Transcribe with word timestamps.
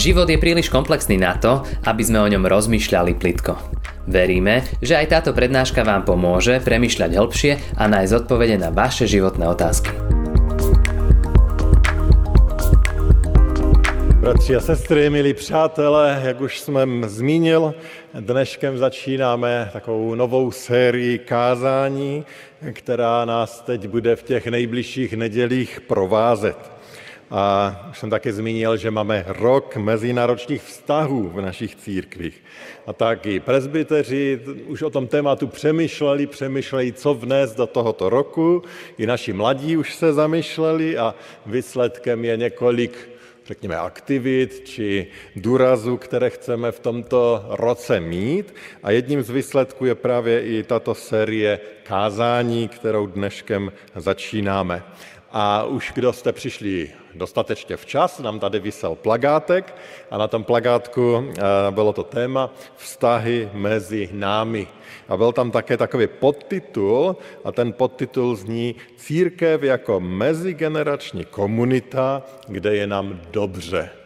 Život 0.00 0.32
je 0.32 0.40
príliš 0.40 0.72
komplexný 0.72 1.20
na 1.20 1.36
to, 1.36 1.60
aby 1.84 2.00
sme 2.00 2.24
o 2.24 2.30
ňom 2.32 2.48
rozmýšľali 2.48 3.20
plitko. 3.20 3.52
Veríme, 4.08 4.64
že 4.80 4.96
aj 4.96 5.12
táto 5.12 5.36
prednáška 5.36 5.84
vám 5.84 6.08
pomôže 6.08 6.56
premyšľať 6.64 7.20
hĺbšie 7.20 7.52
a 7.76 7.84
nájsť 7.84 8.24
odpovede 8.24 8.56
na 8.56 8.72
vaše 8.72 9.04
životné 9.04 9.44
otázky. 9.44 9.92
Bratři 14.24 14.56
a 14.56 14.60
sestry, 14.60 15.10
milí 15.12 15.36
přátelé, 15.36 16.20
jak 16.24 16.40
už 16.40 16.60
jsem 16.60 17.04
zmínil, 17.04 17.74
dneškem 18.14 18.78
začínáme 18.78 19.68
takovou 19.72 20.14
novou 20.14 20.50
sérii 20.50 21.18
kázání, 21.18 22.24
která 22.72 23.24
nás 23.24 23.60
teď 23.60 23.88
bude 23.88 24.16
v 24.16 24.22
těch 24.22 24.46
nejbližších 24.46 25.12
nedělích 25.12 25.80
provázet. 25.80 26.79
A 27.30 27.86
už 27.90 27.98
jsem 27.98 28.10
také 28.10 28.32
zmínil, 28.32 28.76
že 28.76 28.90
máme 28.90 29.24
rok 29.28 29.76
mezináročních 29.76 30.62
vztahů 30.62 31.28
v 31.28 31.40
našich 31.40 31.76
církvích. 31.76 32.44
A 32.86 32.92
tak 32.92 33.26
i 33.26 33.40
presbyteři 33.40 34.40
už 34.66 34.82
o 34.82 34.90
tom 34.90 35.06
tématu 35.06 35.46
přemýšleli, 35.46 36.26
přemýšleli, 36.26 36.92
co 36.92 37.14
vnést 37.14 37.56
do 37.56 37.66
tohoto 37.66 38.10
roku. 38.10 38.62
I 38.98 39.06
naši 39.06 39.32
mladí 39.32 39.76
už 39.76 39.94
se 39.94 40.12
zamýšleli 40.12 40.98
a 40.98 41.14
výsledkem 41.46 42.24
je 42.24 42.36
několik 42.36 43.10
řekněme, 43.46 43.76
aktivit 43.76 44.62
či 44.64 45.06
důrazů, 45.36 45.96
které 45.96 46.30
chceme 46.30 46.72
v 46.72 46.80
tomto 46.80 47.44
roce 47.48 48.00
mít. 48.00 48.54
A 48.82 48.90
jedním 48.90 49.22
z 49.22 49.30
výsledků 49.30 49.86
je 49.86 49.94
právě 49.94 50.42
i 50.42 50.62
tato 50.62 50.94
série 50.94 51.60
kázání, 51.82 52.68
kterou 52.68 53.06
dneškem 53.06 53.72
začínáme. 53.96 54.82
A 55.32 55.64
už 55.64 55.92
kdo 55.94 56.12
jste 56.12 56.32
přišli 56.32 56.90
dostatečně 57.14 57.76
včas, 57.76 58.18
nám 58.18 58.40
tady 58.40 58.58
vysel 58.58 58.94
plagátek 58.94 59.74
a 60.10 60.18
na 60.18 60.28
tom 60.28 60.44
plagátku 60.44 61.24
eh, 61.28 61.42
bylo 61.70 61.92
to 61.92 62.02
téma 62.02 62.50
vztahy 62.76 63.50
mezi 63.52 64.08
námi. 64.12 64.66
A 65.08 65.16
byl 65.16 65.32
tam 65.32 65.50
také 65.50 65.76
takový 65.76 66.06
podtitul 66.06 67.16
a 67.44 67.52
ten 67.52 67.72
podtitul 67.72 68.36
zní 68.36 68.74
Církev 68.96 69.62
jako 69.62 70.00
mezigenerační 70.00 71.24
komunita, 71.24 72.22
kde 72.48 72.76
je 72.76 72.86
nám 72.86 73.20
dobře 73.30 73.99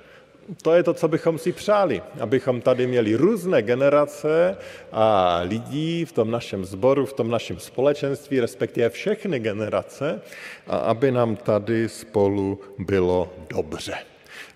to 0.63 0.75
je 0.75 0.83
to, 0.83 0.95
co 0.95 1.09
bychom 1.09 1.39
si 1.39 1.53
přáli, 1.53 2.03
abychom 2.21 2.61
tady 2.61 2.87
měli 2.87 3.15
různé 3.15 3.63
generace 3.63 4.57
a 4.93 5.39
lidí 5.45 6.05
v 6.05 6.13
tom 6.13 6.31
našem 6.31 6.65
sboru, 6.65 7.07
v 7.07 7.13
tom 7.13 7.31
našem 7.31 7.59
společenství, 7.59 8.41
respektive 8.41 8.91
všechny 8.91 9.39
generace, 9.39 10.21
a 10.67 10.77
aby 10.77 11.13
nám 11.13 11.37
tady 11.37 11.89
spolu 11.89 12.61
bylo 12.79 13.33
dobře. 13.49 13.95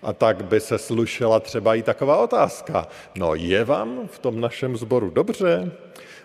A 0.03 0.13
tak 0.13 0.45
by 0.45 0.59
se 0.59 0.77
slušela 0.77 1.39
třeba 1.39 1.75
i 1.75 1.81
taková 1.81 2.17
otázka. 2.17 2.87
No 3.15 3.35
je 3.35 3.63
vám 3.63 4.07
v 4.11 4.19
tom 4.19 4.41
našem 4.41 4.77
sboru 4.77 5.09
dobře? 5.09 5.71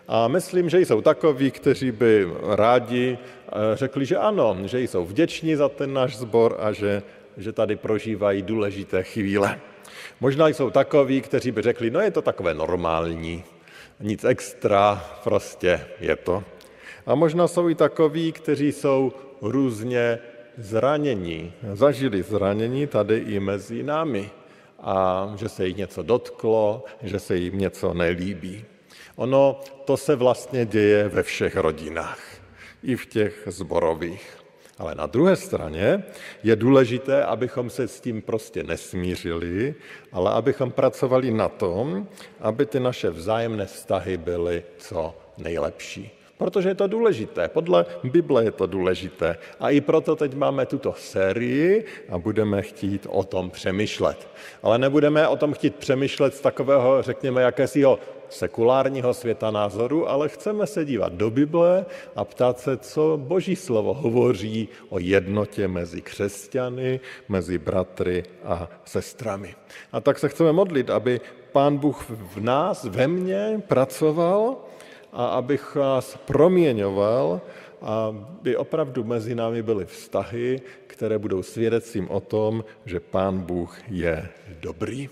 A 0.09 0.29
myslím, 0.29 0.71
že 0.71 0.81
jsou 0.81 1.01
takoví, 1.01 1.51
kteří 1.51 1.93
by 1.93 2.29
rádi 2.57 3.19
eh, 3.19 3.53
řekli, 3.77 4.07
že 4.07 4.17
ano, 4.17 4.57
že 4.65 4.81
jsou 4.81 5.05
vděční 5.05 5.57
za 5.57 5.69
ten 5.69 5.93
náš 5.93 6.17
sbor 6.17 6.57
a 6.61 6.73
že 6.73 7.03
že 7.37 7.53
tady 7.53 7.77
prožívají 7.77 8.43
důležité 8.43 9.03
chvíle. 9.03 9.61
Možná 10.21 10.49
jsou 10.49 10.71
takoví, 10.71 11.21
kteří 11.21 11.51
by 11.51 11.63
řekli, 11.63 11.91
no 11.91 12.01
je 12.01 12.11
to 12.11 12.23
takové 12.23 12.55
normální, 12.55 13.45
nic 14.01 14.25
extra, 14.25 15.05
prostě 15.25 15.81
je 16.01 16.17
to. 16.17 16.45
A 17.07 17.15
možná 17.15 17.49
jsou 17.49 17.69
i 17.69 17.75
takoví, 17.75 18.33
kteří 18.33 18.73
jsou 18.73 19.13
různě 19.41 20.19
zranění, 20.59 21.53
zažili 21.73 22.23
zranění 22.23 22.87
tady 22.87 23.17
i 23.17 23.41
mezi 23.41 23.83
námi 23.83 24.31
a 24.81 25.33
že 25.37 25.49
se 25.49 25.67
jim 25.67 25.77
něco 25.77 26.03
dotklo, 26.03 26.85
že 27.03 27.19
se 27.19 27.37
jim 27.37 27.59
něco 27.59 27.95
nelíbí. 27.95 28.65
Ono 29.17 29.61
to 29.85 29.97
se 29.97 30.17
vlastně 30.17 30.67
děje 30.67 31.09
ve 31.09 31.23
všech 31.23 31.57
rodinách, 31.57 32.21
i 32.83 32.97
v 32.97 33.07
těch 33.07 33.43
zborových. 33.47 34.44
Ale 34.79 34.95
na 34.95 35.07
druhé 35.07 35.37
straně 35.37 36.05
je 36.43 36.57
důležité, 36.57 37.25
abychom 37.25 37.71
se 37.71 37.89
s 37.89 38.01
tím 38.01 38.23
prostě 38.23 38.63
nesmířili, 38.63 39.75
ale 40.13 40.31
abychom 40.31 40.71
pracovali 40.71 41.31
na 41.31 41.49
tom, 41.49 42.09
aby 42.41 42.67
ty 42.67 42.81
naše 42.81 43.11
vzájemné 43.11 43.67
vztahy 43.67 44.17
byly 44.17 44.63
co 44.79 45.15
nejlepší. 45.39 46.24
Protože 46.39 46.69
je 46.69 46.75
to 46.75 46.87
důležité, 46.87 47.49
podle 47.49 47.87
Bible 48.05 48.45
je 48.45 48.51
to 48.51 48.67
důležité. 48.67 49.37
A 49.61 49.71
i 49.71 49.81
proto 49.81 50.17
teď 50.17 50.35
máme 50.35 50.67
tuto 50.67 50.95
sérii 50.99 51.85
a 52.09 52.19
budeme 52.19 52.63
chtít 52.63 53.07
o 53.11 53.25
tom 53.25 53.51
přemýšlet. 53.51 54.29
Ale 54.63 54.79
nebudeme 54.79 55.29
o 55.29 55.37
tom 55.37 55.55
chtít 55.55 55.75
přemýšlet 55.75 56.35
z 56.35 56.41
takového, 56.41 57.03
řekněme, 57.03 57.43
jakésiho 57.43 57.99
sekulárního 58.29 59.15
světa 59.15 59.51
názoru, 59.51 60.09
ale 60.09 60.29
chceme 60.29 60.67
se 60.67 60.85
dívat 60.85 61.13
do 61.13 61.31
Bible 61.31 61.87
a 62.17 62.25
ptát 62.25 62.59
se, 62.59 62.77
co 62.77 63.21
Boží 63.23 63.57
slovo 63.57 63.95
hovoří 63.95 64.69
o 64.89 64.99
jednotě 64.99 65.69
mezi 65.69 66.03
křesťany, 66.03 67.01
mezi 67.29 67.59
bratry 67.59 68.23
a 68.45 68.69
sestrami. 68.85 69.55
A 69.93 70.01
tak 70.01 70.19
se 70.19 70.29
chceme 70.29 70.53
modlit, 70.53 70.91
aby 70.91 71.21
Pán 71.53 71.77
Bůh 71.77 72.11
v 72.11 72.41
nás, 72.41 72.85
ve 72.85 73.09
mně 73.09 73.63
pracoval 73.69 74.57
a 75.15 75.27
abych 75.27 75.75
vás 75.75 76.19
proměňoval, 76.25 77.41
aby 78.41 78.57
opravdu 78.57 79.05
mezi 79.05 79.35
námi 79.35 79.63
byly 79.63 79.85
vztahy, 79.85 80.61
které 80.95 81.19
budou 81.19 81.43
svědectvím 81.43 82.11
o 82.11 82.21
tom, 82.21 82.65
že 82.87 83.01
Pán 83.01 83.39
Bůh 83.39 83.79
je 83.89 84.29
dobrý. 84.61 85.09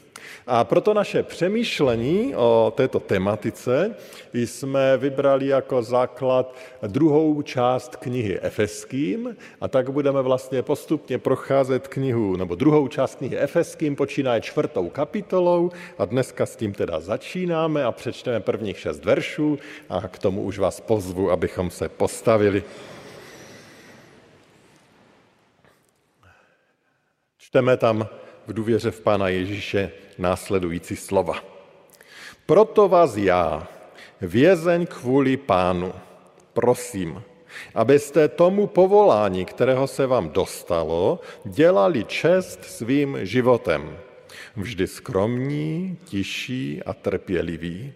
A 0.46 0.64
proto 0.64 0.94
naše 0.94 1.22
přemýšlení 1.22 2.36
o 2.36 2.72
této 2.76 3.00
tematice 3.00 3.94
jsme 4.32 4.96
vybrali 4.96 5.46
jako 5.46 5.82
základ 5.82 6.56
druhou 6.86 7.42
část 7.42 7.96
knihy 7.96 8.40
Efeským 8.40 9.36
a 9.60 9.68
tak 9.68 9.90
budeme 9.90 10.22
vlastně 10.22 10.62
postupně 10.62 11.18
procházet 11.18 11.88
knihu, 11.88 12.36
nebo 12.36 12.54
druhou 12.54 12.88
část 12.88 13.14
knihy 13.14 13.38
Efeským, 13.38 13.96
počínaje 13.96 14.40
čtvrtou 14.40 14.88
kapitolou 14.88 15.70
a 15.98 16.04
dneska 16.04 16.46
s 16.46 16.56
tím 16.56 16.72
teda 16.72 17.00
začínáme 17.00 17.84
a 17.84 17.92
přečteme 17.92 18.40
prvních 18.40 18.78
šest 18.78 19.04
veršů 19.04 19.58
a 19.88 20.08
k 20.08 20.18
tomu 20.18 20.42
už 20.42 20.58
vás 20.58 20.80
pozvu, 20.80 21.30
abychom 21.30 21.70
se 21.70 21.88
postavili. 21.88 22.62
Čteme 27.52 27.76
tam 27.76 28.08
v 28.46 28.52
důvěře 28.52 28.90
v 28.90 29.00
Pána 29.00 29.28
Ježíše 29.28 29.92
následující 30.18 30.96
slova. 30.96 31.44
Proto 32.46 32.88
vás 32.88 33.16
já, 33.16 33.68
vězeň 34.20 34.86
kvůli 34.86 35.36
Pánu, 35.36 35.92
prosím, 36.52 37.22
abyste 37.74 38.28
tomu 38.28 38.66
povolání, 38.66 39.44
kterého 39.44 39.86
se 39.86 40.06
vám 40.06 40.30
dostalo, 40.30 41.20
dělali 41.44 42.04
čest 42.04 42.64
svým 42.64 43.18
životem. 43.22 43.98
Vždy 44.56 44.86
skromní, 44.86 45.98
tiší 46.04 46.82
a 46.86 46.92
trpěliví. 46.92 47.92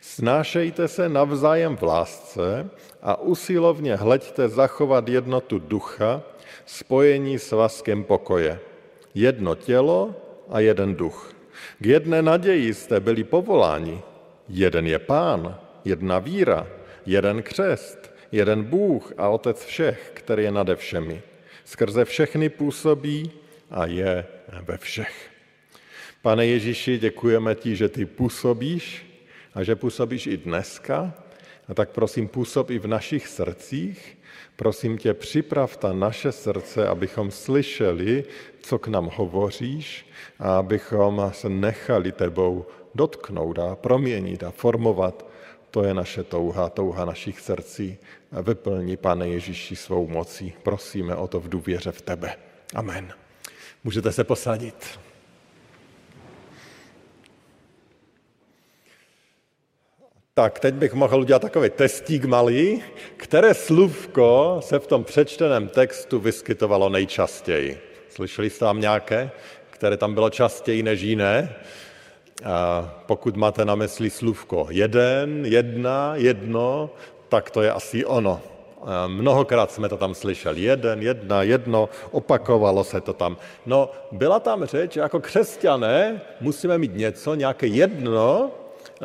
Snášejte 0.00 0.88
se 0.88 1.08
navzájem 1.08 1.76
v 1.76 1.82
lásce 1.82 2.70
a 3.02 3.20
usilovně 3.20 3.96
hleďte 3.96 4.48
zachovat 4.48 5.08
jednotu 5.08 5.58
ducha, 5.58 6.22
spojení 6.66 7.38
s 7.38 7.52
vaskem 7.52 8.04
pokoje. 8.04 8.69
Jedno 9.14 9.54
tělo 9.54 10.14
a 10.48 10.60
jeden 10.60 10.94
duch. 10.94 11.34
K 11.78 11.86
jedné 11.86 12.22
naději 12.22 12.74
jste 12.74 13.00
byli 13.00 13.24
povoláni. 13.24 14.00
Jeden 14.48 14.86
je 14.86 14.98
pán, 14.98 15.60
jedna 15.84 16.18
víra, 16.18 16.66
jeden 17.06 17.42
křest, 17.42 18.14
jeden 18.32 18.64
Bůh 18.64 19.12
a 19.18 19.28
Otec 19.28 19.64
všech, 19.64 20.10
který 20.14 20.44
je 20.44 20.50
nade 20.50 20.76
všemi. 20.76 21.22
Skrze 21.64 22.04
všechny 22.04 22.48
působí 22.48 23.30
a 23.70 23.86
je 23.86 24.26
ve 24.62 24.76
všech. 24.76 25.30
Pane 26.22 26.46
Ježíši, 26.46 26.98
děkujeme 26.98 27.54
ti, 27.54 27.76
že 27.76 27.88
ty 27.88 28.06
působíš 28.06 29.06
a 29.54 29.62
že 29.62 29.76
působíš 29.76 30.26
i 30.26 30.36
dneska. 30.36 31.14
A 31.68 31.74
tak 31.74 31.90
prosím, 31.90 32.28
působ 32.28 32.70
i 32.70 32.78
v 32.78 32.86
našich 32.86 33.28
srdcích. 33.28 34.18
Prosím 34.60 34.98
tě, 34.98 35.14
připrav 35.14 35.76
ta 35.76 35.92
naše 35.92 36.32
srdce, 36.32 36.88
abychom 36.88 37.30
slyšeli 37.30 38.24
co 38.60 38.78
k 38.78 38.88
nám 38.88 39.10
hovoříš 39.14 40.06
a 40.38 40.58
abychom 40.58 41.30
se 41.34 41.48
nechali 41.48 42.12
tebou 42.12 42.66
dotknout 42.94 43.58
a 43.58 43.76
proměnit 43.76 44.42
a 44.42 44.50
formovat. 44.50 45.26
To 45.70 45.84
je 45.84 45.94
naše 45.94 46.24
touha, 46.24 46.68
touha 46.68 47.04
našich 47.04 47.40
srdcí. 47.40 47.98
Vyplní, 48.42 48.96
Pane 48.96 49.28
Ježíši, 49.28 49.76
svou 49.76 50.08
mocí. 50.08 50.52
Prosíme 50.62 51.16
o 51.16 51.28
to 51.28 51.40
v 51.40 51.48
důvěře 51.48 51.92
v 51.92 52.02
tebe. 52.02 52.36
Amen. 52.74 53.12
Můžete 53.84 54.12
se 54.12 54.24
posadit. 54.24 55.00
Tak, 60.40 60.60
teď 60.60 60.74
bych 60.74 60.92
mohl 60.92 61.20
udělat 61.20 61.42
takový 61.42 61.70
testík 61.70 62.24
malý. 62.24 62.82
Které 63.16 63.54
slůvko 63.54 64.56
se 64.60 64.78
v 64.78 64.86
tom 64.86 65.04
přečteném 65.04 65.68
textu 65.68 66.18
vyskytovalo 66.18 66.88
nejčastěji? 66.88 67.80
Slyšeli 68.08 68.50
jste 68.50 68.64
tam 68.64 68.80
nějaké, 68.80 69.30
které 69.70 69.96
tam 69.96 70.14
bylo 70.14 70.30
častěji 70.30 70.82
než 70.82 71.00
jiné. 71.00 71.54
A 72.44 72.94
pokud 73.06 73.36
máte 73.36 73.64
na 73.64 73.74
mysli 73.74 74.10
slůvko 74.10 74.66
jeden, 74.70 75.46
jedna, 75.46 76.12
jedno, 76.16 76.90
tak 77.28 77.50
to 77.50 77.62
je 77.62 77.72
asi 77.72 78.04
ono. 78.04 78.40
Mnohokrát 79.06 79.72
jsme 79.72 79.88
to 79.88 79.96
tam 79.96 80.14
slyšeli. 80.14 80.60
Jeden, 80.60 81.02
jedna, 81.02 81.42
jedno, 81.42 81.88
opakovalo 82.10 82.84
se 82.84 83.00
to 83.00 83.12
tam. 83.12 83.36
No, 83.66 83.90
byla 84.12 84.40
tam 84.40 84.64
řeč, 84.64 84.92
že 84.92 85.00
jako 85.00 85.20
křesťané 85.20 86.20
musíme 86.40 86.78
mít 86.78 86.96
něco, 86.96 87.34
nějaké 87.34 87.66
jedno, 87.66 88.50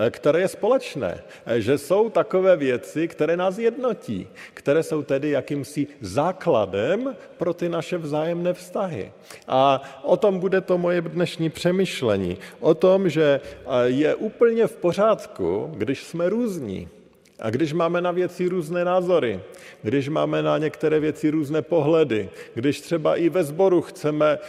které 0.10 0.40
je 0.40 0.48
společné, 0.48 1.24
že 1.56 1.78
jsou 1.78 2.10
takové 2.10 2.58
věci, 2.58 3.08
které 3.08 3.38
nás 3.38 3.58
jednotí, 3.58 4.28
které 4.54 4.84
jsou 4.84 5.04
tedy 5.04 5.30
jakýmsi 5.30 5.88
základem 6.02 7.16
pro 7.38 7.54
ty 7.54 7.70
naše 7.70 7.98
vzájemné 7.98 8.54
vztahy. 8.54 9.12
A 9.48 9.82
o 10.04 10.18
tom 10.18 10.40
bude 10.40 10.62
to 10.62 10.78
moje 10.78 11.02
dnešní 11.02 11.50
přemýšlení. 11.50 12.38
O 12.60 12.74
tom, 12.74 13.10
že 13.10 13.42
je 13.84 14.16
úplně 14.16 14.68
v 14.68 14.76
pořádku, 14.76 15.72
když 15.78 16.04
jsme 16.04 16.30
různí, 16.30 16.90
a 17.40 17.50
když 17.50 17.74
máme 17.74 18.02
na 18.02 18.12
věci 18.12 18.48
různé 18.48 18.86
názory, 18.86 19.40
když 19.82 20.10
máme 20.10 20.44
na 20.44 20.58
některé 20.58 21.00
věci 21.00 21.30
různé 21.30 21.62
pohledy, 21.62 22.30
když 22.54 22.82
třeba 22.82 23.16
i 23.16 23.30
ve 23.30 23.44
sboru 23.44 23.82
chceme, 23.82 24.40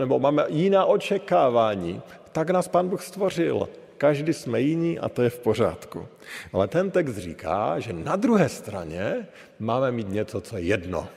nebo 0.00 0.18
máme 0.18 0.44
jiná 0.48 0.84
očekávání, 0.84 2.02
tak 2.32 2.50
nás 2.50 2.68
Pán 2.68 2.88
Bůh 2.88 3.02
stvořil 3.02 3.68
každý 3.98 4.32
jsme 4.32 4.60
jiní 4.60 4.98
a 4.98 5.08
to 5.08 5.22
je 5.22 5.30
v 5.30 5.38
pořádku. 5.38 6.08
Ale 6.52 6.68
ten 6.68 6.90
text 6.90 7.16
říká, 7.16 7.80
že 7.80 7.92
na 7.92 8.16
druhé 8.16 8.48
straně 8.48 9.26
máme 9.58 9.92
mít 9.92 10.08
něco, 10.08 10.40
co 10.40 10.56
je 10.56 10.62
jedno, 10.62 11.08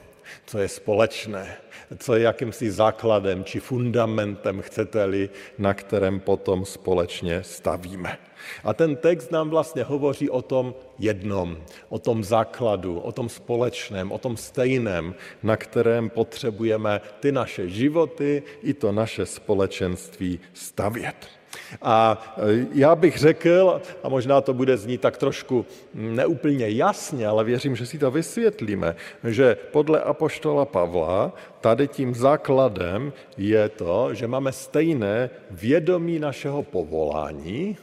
co 0.45 0.60
je 0.60 0.68
společné, 0.68 1.57
co 1.98 2.16
je 2.16 2.22
jakýmsi 2.22 2.72
základem 2.72 3.44
či 3.44 3.60
fundamentem, 3.60 4.62
chcete-li, 4.62 5.30
na 5.57 5.74
kterém 5.74 6.19
potom 6.19 6.66
společně 6.66 7.44
stavíme. 7.44 8.18
A 8.63 8.74
ten 8.74 8.95
text 8.95 9.31
nám 9.31 9.50
vlastně 9.50 9.84
hovoří 9.84 10.30
o 10.30 10.42
tom 10.42 10.75
jednom, 11.00 11.57
o 11.89 12.00
tom 12.00 12.24
základu, 12.24 13.00
o 13.00 13.12
tom 13.12 13.30
společném, 13.30 14.12
o 14.12 14.18
tom 14.18 14.38
stejném, 14.38 15.16
na 15.44 15.57
kterém 15.57 16.10
potřebujeme 16.10 17.01
ty 17.19 17.31
naše 17.31 17.69
životy 17.69 18.44
i 18.62 18.74
to 18.74 18.92
naše 18.92 19.25
společenství 19.25 20.39
stavět. 20.54 21.41
A 21.81 22.24
e, 22.38 22.65
já 22.74 22.95
bych 22.95 23.18
řekl, 23.18 23.81
a 24.03 24.09
možná 24.09 24.42
to 24.42 24.53
bude 24.53 24.77
znít 24.77 25.01
tak 25.01 25.18
trošku 25.18 25.65
neúplně 25.94 26.69
jasně, 26.69 27.27
ale 27.27 27.44
věřím, 27.44 27.75
že 27.75 27.86
si 27.86 28.00
to 28.00 28.12
vysvětlíme, 28.12 28.95
že 29.24 29.57
podle 29.71 30.01
apoštola 30.01 30.65
Pavla 30.65 31.33
tady 31.62 31.88
tím 31.88 32.15
základem 32.15 33.13
je 33.38 33.69
to, 33.69 34.13
že 34.13 34.27
máme 34.27 34.51
stejné 34.51 35.30
vědomí 35.51 36.19
našeho 36.19 36.63
povolání, 36.63 37.77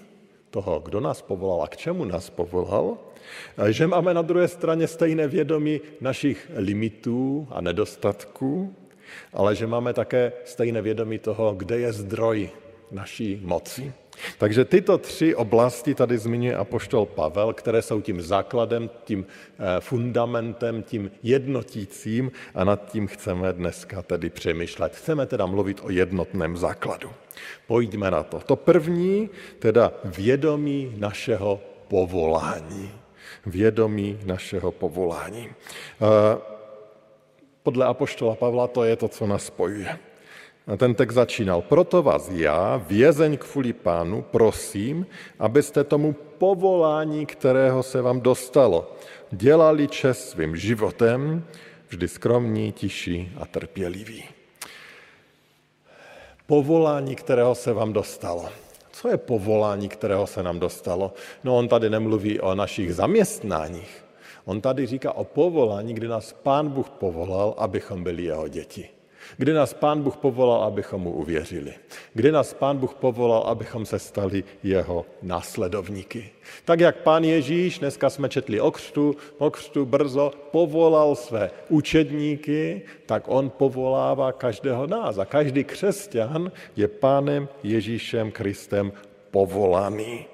toho, 0.50 0.80
kdo 0.80 1.00
nás 1.00 1.22
povolal 1.22 1.62
a 1.62 1.68
k 1.68 1.76
čemu 1.76 2.04
nás 2.04 2.30
povolal, 2.30 2.96
že 3.68 3.86
máme 3.86 4.14
na 4.14 4.22
druhé 4.22 4.48
straně 4.48 4.86
stejné 4.86 5.28
vědomí 5.28 5.80
našich 6.00 6.50
limitů 6.56 7.48
a 7.50 7.60
nedostatků, 7.60 8.74
ale 9.32 9.54
že 9.54 9.66
máme 9.66 9.92
také 9.92 10.32
stejné 10.44 10.82
vědomí 10.82 11.18
toho, 11.18 11.54
kde 11.54 11.78
je 11.78 11.92
zdroj 11.92 12.50
naší 12.90 13.40
moci. 13.42 13.92
Takže 14.38 14.64
tyto 14.64 14.98
tři 14.98 15.34
oblasti 15.34 15.94
tady 15.94 16.18
zmiňuje 16.18 16.56
apoštol 16.56 17.06
Pavel, 17.06 17.52
které 17.52 17.82
jsou 17.82 18.00
tím 18.00 18.20
základem, 18.20 18.90
tím 19.04 19.26
eh, 19.26 19.80
fundamentem, 19.80 20.82
tím 20.82 21.10
jednotícím 21.22 22.32
a 22.54 22.64
nad 22.64 22.90
tím 22.92 23.06
chceme 23.06 23.52
dneska 23.52 24.02
tedy 24.02 24.30
přemýšlet. 24.30 24.96
Chceme 24.96 25.26
teda 25.26 25.46
mluvit 25.46 25.80
o 25.82 25.90
jednotném 25.90 26.56
základu. 26.56 27.10
Pojďme 27.66 28.10
na 28.10 28.22
to. 28.22 28.38
To 28.38 28.56
první, 28.56 29.30
teda 29.58 29.92
vědomí 30.04 30.94
našeho 30.96 31.60
povolání. 31.88 32.90
Vědomí 33.46 34.18
našeho 34.24 34.72
povolání. 34.72 35.48
Eh, 35.48 36.38
podle 37.62 37.86
apoštola 37.86 38.34
Pavla 38.34 38.66
to 38.66 38.84
je 38.84 38.96
to, 38.96 39.08
co 39.08 39.26
nás 39.26 39.44
spojuje. 39.46 40.07
A 40.68 40.76
ten 40.76 40.94
text 40.94 41.14
začínal. 41.14 41.62
Proto 41.62 42.02
vás 42.02 42.28
já, 42.28 42.76
vězeň 42.76 43.36
kvůli 43.36 43.72
pánu, 43.72 44.22
prosím, 44.22 45.06
abyste 45.38 45.84
tomu 45.84 46.12
povolání, 46.12 47.26
kterého 47.26 47.82
se 47.82 48.02
vám 48.02 48.20
dostalo, 48.20 48.92
dělali 49.30 49.88
čest 49.88 50.30
svým 50.30 50.56
životem, 50.56 51.44
vždy 51.88 52.08
skromní, 52.08 52.72
tiší 52.72 53.32
a 53.40 53.46
trpěliví. 53.46 54.24
Povolání, 56.46 57.16
kterého 57.16 57.54
se 57.54 57.72
vám 57.72 57.92
dostalo. 57.92 58.48
Co 58.92 59.08
je 59.08 59.16
povolání, 59.16 59.88
kterého 59.88 60.26
se 60.26 60.42
nám 60.42 60.58
dostalo? 60.58 61.12
No 61.44 61.56
on 61.56 61.68
tady 61.68 61.90
nemluví 61.90 62.40
o 62.40 62.54
našich 62.54 62.94
zaměstnáních. 62.94 64.04
On 64.44 64.60
tady 64.60 64.86
říká 64.86 65.12
o 65.12 65.24
povolání, 65.24 65.94
kdy 65.94 66.08
nás 66.08 66.32
pán 66.32 66.68
Bůh 66.68 66.88
povolal, 66.88 67.54
abychom 67.58 68.04
byli 68.04 68.22
jeho 68.22 68.48
děti 68.48 68.97
kdy 69.36 69.52
nás 69.52 69.74
Pán 69.74 70.02
Bůh 70.02 70.16
povolal, 70.16 70.62
abychom 70.62 71.02
mu 71.02 71.12
uvěřili. 71.12 71.74
Kdy 72.14 72.32
nás 72.32 72.54
Pán 72.54 72.76
Bůh 72.76 72.94
povolal, 72.94 73.42
abychom 73.42 73.86
se 73.86 73.98
stali 73.98 74.44
jeho 74.62 75.06
následovníky. 75.22 76.30
Tak 76.64 76.80
jak 76.80 76.96
Pán 76.96 77.24
Ježíš, 77.24 77.78
dneska 77.78 78.10
jsme 78.10 78.28
četli 78.28 78.60
o 78.60 78.70
křtu, 78.70 79.16
o 79.38 79.50
křtu 79.50 79.86
brzo, 79.86 80.32
povolal 80.50 81.14
své 81.14 81.50
učedníky, 81.68 82.82
tak 83.06 83.24
on 83.26 83.50
povolává 83.50 84.32
každého 84.32 84.86
nás. 84.86 85.18
A 85.18 85.24
každý 85.24 85.64
křesťan 85.64 86.52
je 86.76 86.88
Pánem 86.88 87.48
Ježíšem 87.62 88.30
Kristem 88.30 88.92
povolaný. 89.30 90.26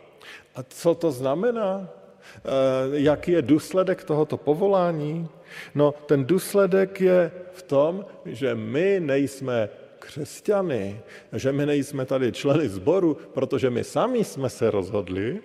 A 0.55 0.63
co 0.63 0.95
to 0.95 1.13
znamená? 1.13 1.89
Eh, 2.37 2.49
jaký 2.93 3.33
je 3.33 3.43
důsledek 3.43 4.05
tohoto 4.05 4.37
povolání? 4.37 5.29
No, 5.75 5.95
ten 6.07 6.25
důsledek 6.25 7.01
je 7.01 7.31
v 7.53 7.63
tom, 7.63 8.05
že 8.25 8.55
my 8.55 9.01
nejsme 9.01 9.69
křesťany, 9.99 11.01
že 11.33 11.53
my 11.53 11.67
nejsme 11.67 12.05
tady 12.05 12.33
členy 12.33 12.69
sboru, 12.69 13.17
protože 13.33 13.71
my 13.71 13.85
sami 13.85 14.25
jsme 14.25 14.51
se 14.51 14.71
rozhodli, 14.71 15.41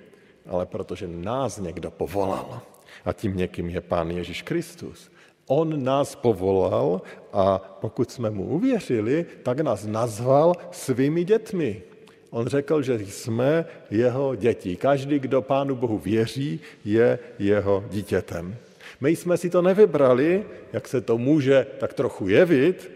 ale 0.46 0.66
protože 0.66 1.08
nás 1.08 1.60
někdo 1.60 1.92
povolal. 1.92 2.62
A 3.06 3.14
tím 3.14 3.38
někým 3.38 3.70
je 3.70 3.82
Pán 3.82 4.12
Ježíš 4.12 4.42
Kristus. 4.42 5.12
On 5.48 5.84
nás 5.84 6.16
povolal 6.16 7.02
a 7.34 7.58
pokud 7.82 8.12
jsme 8.12 8.30
mu 8.30 8.46
uvěřili, 8.46 9.26
tak 9.44 9.60
nás 9.60 9.86
nazval 9.86 10.54
svými 10.72 11.24
dětmi. 11.24 11.82
On 12.30 12.48
řekl, 12.48 12.82
že 12.82 13.00
jsme 13.00 13.66
jeho 13.92 14.36
děti. 14.36 14.76
Každý, 14.76 15.20
kdo 15.20 15.42
Pánu 15.42 15.76
Bohu 15.76 15.98
věří, 15.98 16.60
je 16.86 17.20
jeho 17.40 17.84
dítětem. 17.90 18.56
My 19.02 19.16
jsme 19.16 19.38
si 19.38 19.50
to 19.50 19.62
nevybrali, 19.62 20.44
jak 20.74 20.88
se 20.88 21.02
to 21.02 21.18
může 21.18 21.68
tak 21.80 21.94
trochu 21.94 22.28
jevit, 22.28 22.92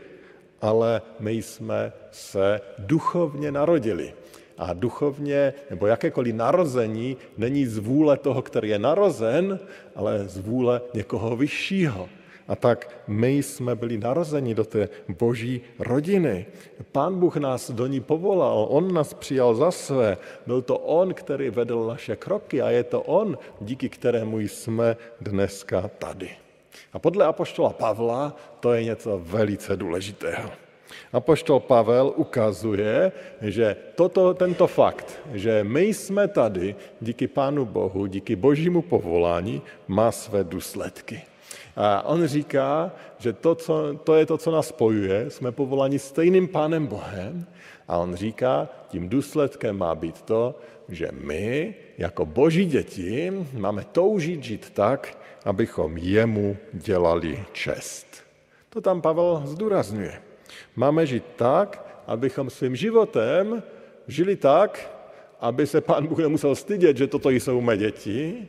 ale 0.62 1.02
my 1.20 1.32
jsme 1.32 1.94
se 2.12 2.62
duchovně 2.80 3.52
narodili. 3.52 4.14
A 4.58 4.74
duchovně, 4.74 5.54
nebo 5.70 5.88
jakékoliv 5.88 6.36
narození, 6.36 7.18
není 7.38 7.66
z 7.66 7.78
vůle 7.78 8.18
toho, 8.18 8.42
který 8.42 8.70
je 8.70 8.80
narozen, 8.80 9.60
ale 9.96 10.28
z 10.28 10.38
vůle 10.38 10.82
někoho 10.94 11.36
vyššího. 11.36 12.10
A 12.48 12.56
tak 12.56 12.90
my 13.08 13.44
jsme 13.44 13.76
byli 13.76 13.98
narozeni 13.98 14.56
do 14.56 14.66
té 14.66 14.90
boží 15.08 15.62
rodiny. 15.80 16.46
Pán 16.92 17.20
Bůh 17.20 17.38
nás 17.38 17.72
do 17.72 17.88
ní 17.88 18.00
povolal, 18.00 18.68
On 18.70 18.94
nás 18.94 19.14
přijal 19.14 19.56
za 19.56 19.72
své. 19.72 20.18
Byl 20.48 20.62
to 20.62 20.78
On, 20.78 21.14
který 21.14 21.50
vedl 21.50 21.88
naše 21.88 22.16
kroky 22.16 22.62
a 22.62 22.70
je 22.70 22.84
to 22.84 23.02
On, 23.02 23.38
díky 23.62 23.90
kterému 23.90 24.40
jsme 24.40 24.98
dneska 25.22 25.90
tady. 26.00 26.30
A 26.94 27.00
podle 27.00 27.26
apoštola 27.26 27.70
Pavla 27.70 28.36
to 28.60 28.74
je 28.74 28.84
něco 28.84 29.22
velice 29.24 29.78
důležitého. 29.78 30.50
Apoštol 31.14 31.60
Pavel 31.60 32.14
ukazuje, 32.16 33.12
že 33.42 33.76
toto, 33.96 34.34
tento 34.34 34.68
fakt, 34.68 35.22
že 35.34 35.64
my 35.64 35.94
jsme 35.94 36.28
tady 36.28 36.76
díky 37.02 37.28
Pánu 37.28 37.66
Bohu, 37.66 38.06
díky 38.06 38.36
božímu 38.36 38.82
povolání, 38.82 39.62
má 39.88 40.12
své 40.12 40.44
důsledky. 40.44 41.33
A 41.76 42.02
on 42.06 42.28
říká, 42.28 42.92
že 43.18 43.34
to, 43.34 43.56
co, 43.56 44.00
to 44.04 44.16
je 44.16 44.26
to, 44.26 44.38
co 44.38 44.52
nás 44.52 44.68
spojuje, 44.68 45.30
jsme 45.30 45.52
povoláni 45.52 46.00
stejným 46.00 46.48
Pánem 46.48 46.88
Bohem 46.88 47.46
a 47.88 47.98
on 47.98 48.16
říká, 48.16 48.70
tím 48.88 49.10
důsledkem 49.10 49.78
má 49.78 49.96
být 49.96 50.22
to, 50.22 50.56
že 50.90 51.10
my 51.12 51.76
jako 51.98 52.26
boží 52.26 52.66
děti 52.66 53.32
máme 53.54 53.84
toužit 53.92 54.44
žít 54.44 54.70
tak, 54.70 55.18
abychom 55.46 55.98
jemu 55.98 56.58
dělali 56.74 57.46
čest. 57.54 58.08
To 58.70 58.82
tam 58.82 59.02
Pavel 59.02 59.42
zdůrazňuje. 59.46 60.22
Máme 60.76 61.06
žít 61.06 61.24
tak, 61.36 62.02
abychom 62.08 62.50
svým 62.50 62.76
životem 62.76 63.64
žili 64.08 64.36
tak, 64.36 64.92
aby 65.40 65.68
se 65.68 65.82
pán 65.82 66.08
Bůh 66.08 66.20
nemusel 66.20 66.56
stydět, 66.56 66.98
že 66.98 67.08
toto 67.08 67.30
jsou 67.30 67.62
mé 67.62 67.78
děti, 67.78 68.48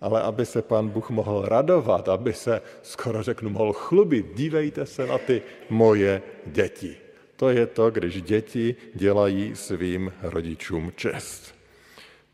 ale 0.00 0.22
aby 0.22 0.46
se 0.46 0.62
pán 0.62 0.88
Bůh 0.88 1.10
mohl 1.10 1.44
radovat, 1.44 2.08
aby 2.08 2.32
se, 2.32 2.62
skoro 2.82 3.22
řeknu, 3.22 3.50
mohl 3.50 3.72
chlubit. 3.72 4.26
Dívejte 4.34 4.86
se 4.86 5.06
na 5.06 5.18
ty 5.18 5.42
moje 5.70 6.22
děti. 6.46 6.96
To 7.36 7.48
je 7.48 7.66
to, 7.66 7.90
když 7.90 8.22
děti 8.22 8.76
dělají 8.94 9.56
svým 9.56 10.12
rodičům 10.22 10.92
čest. 10.96 11.54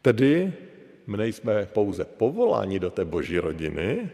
Tedy 0.03 0.53
my 1.07 1.17
nejsme 1.17 1.67
pouze 1.67 2.05
povoláni 2.05 2.79
do 2.79 2.91
té 2.91 3.05
boží 3.05 3.39
rodiny, 3.39 4.11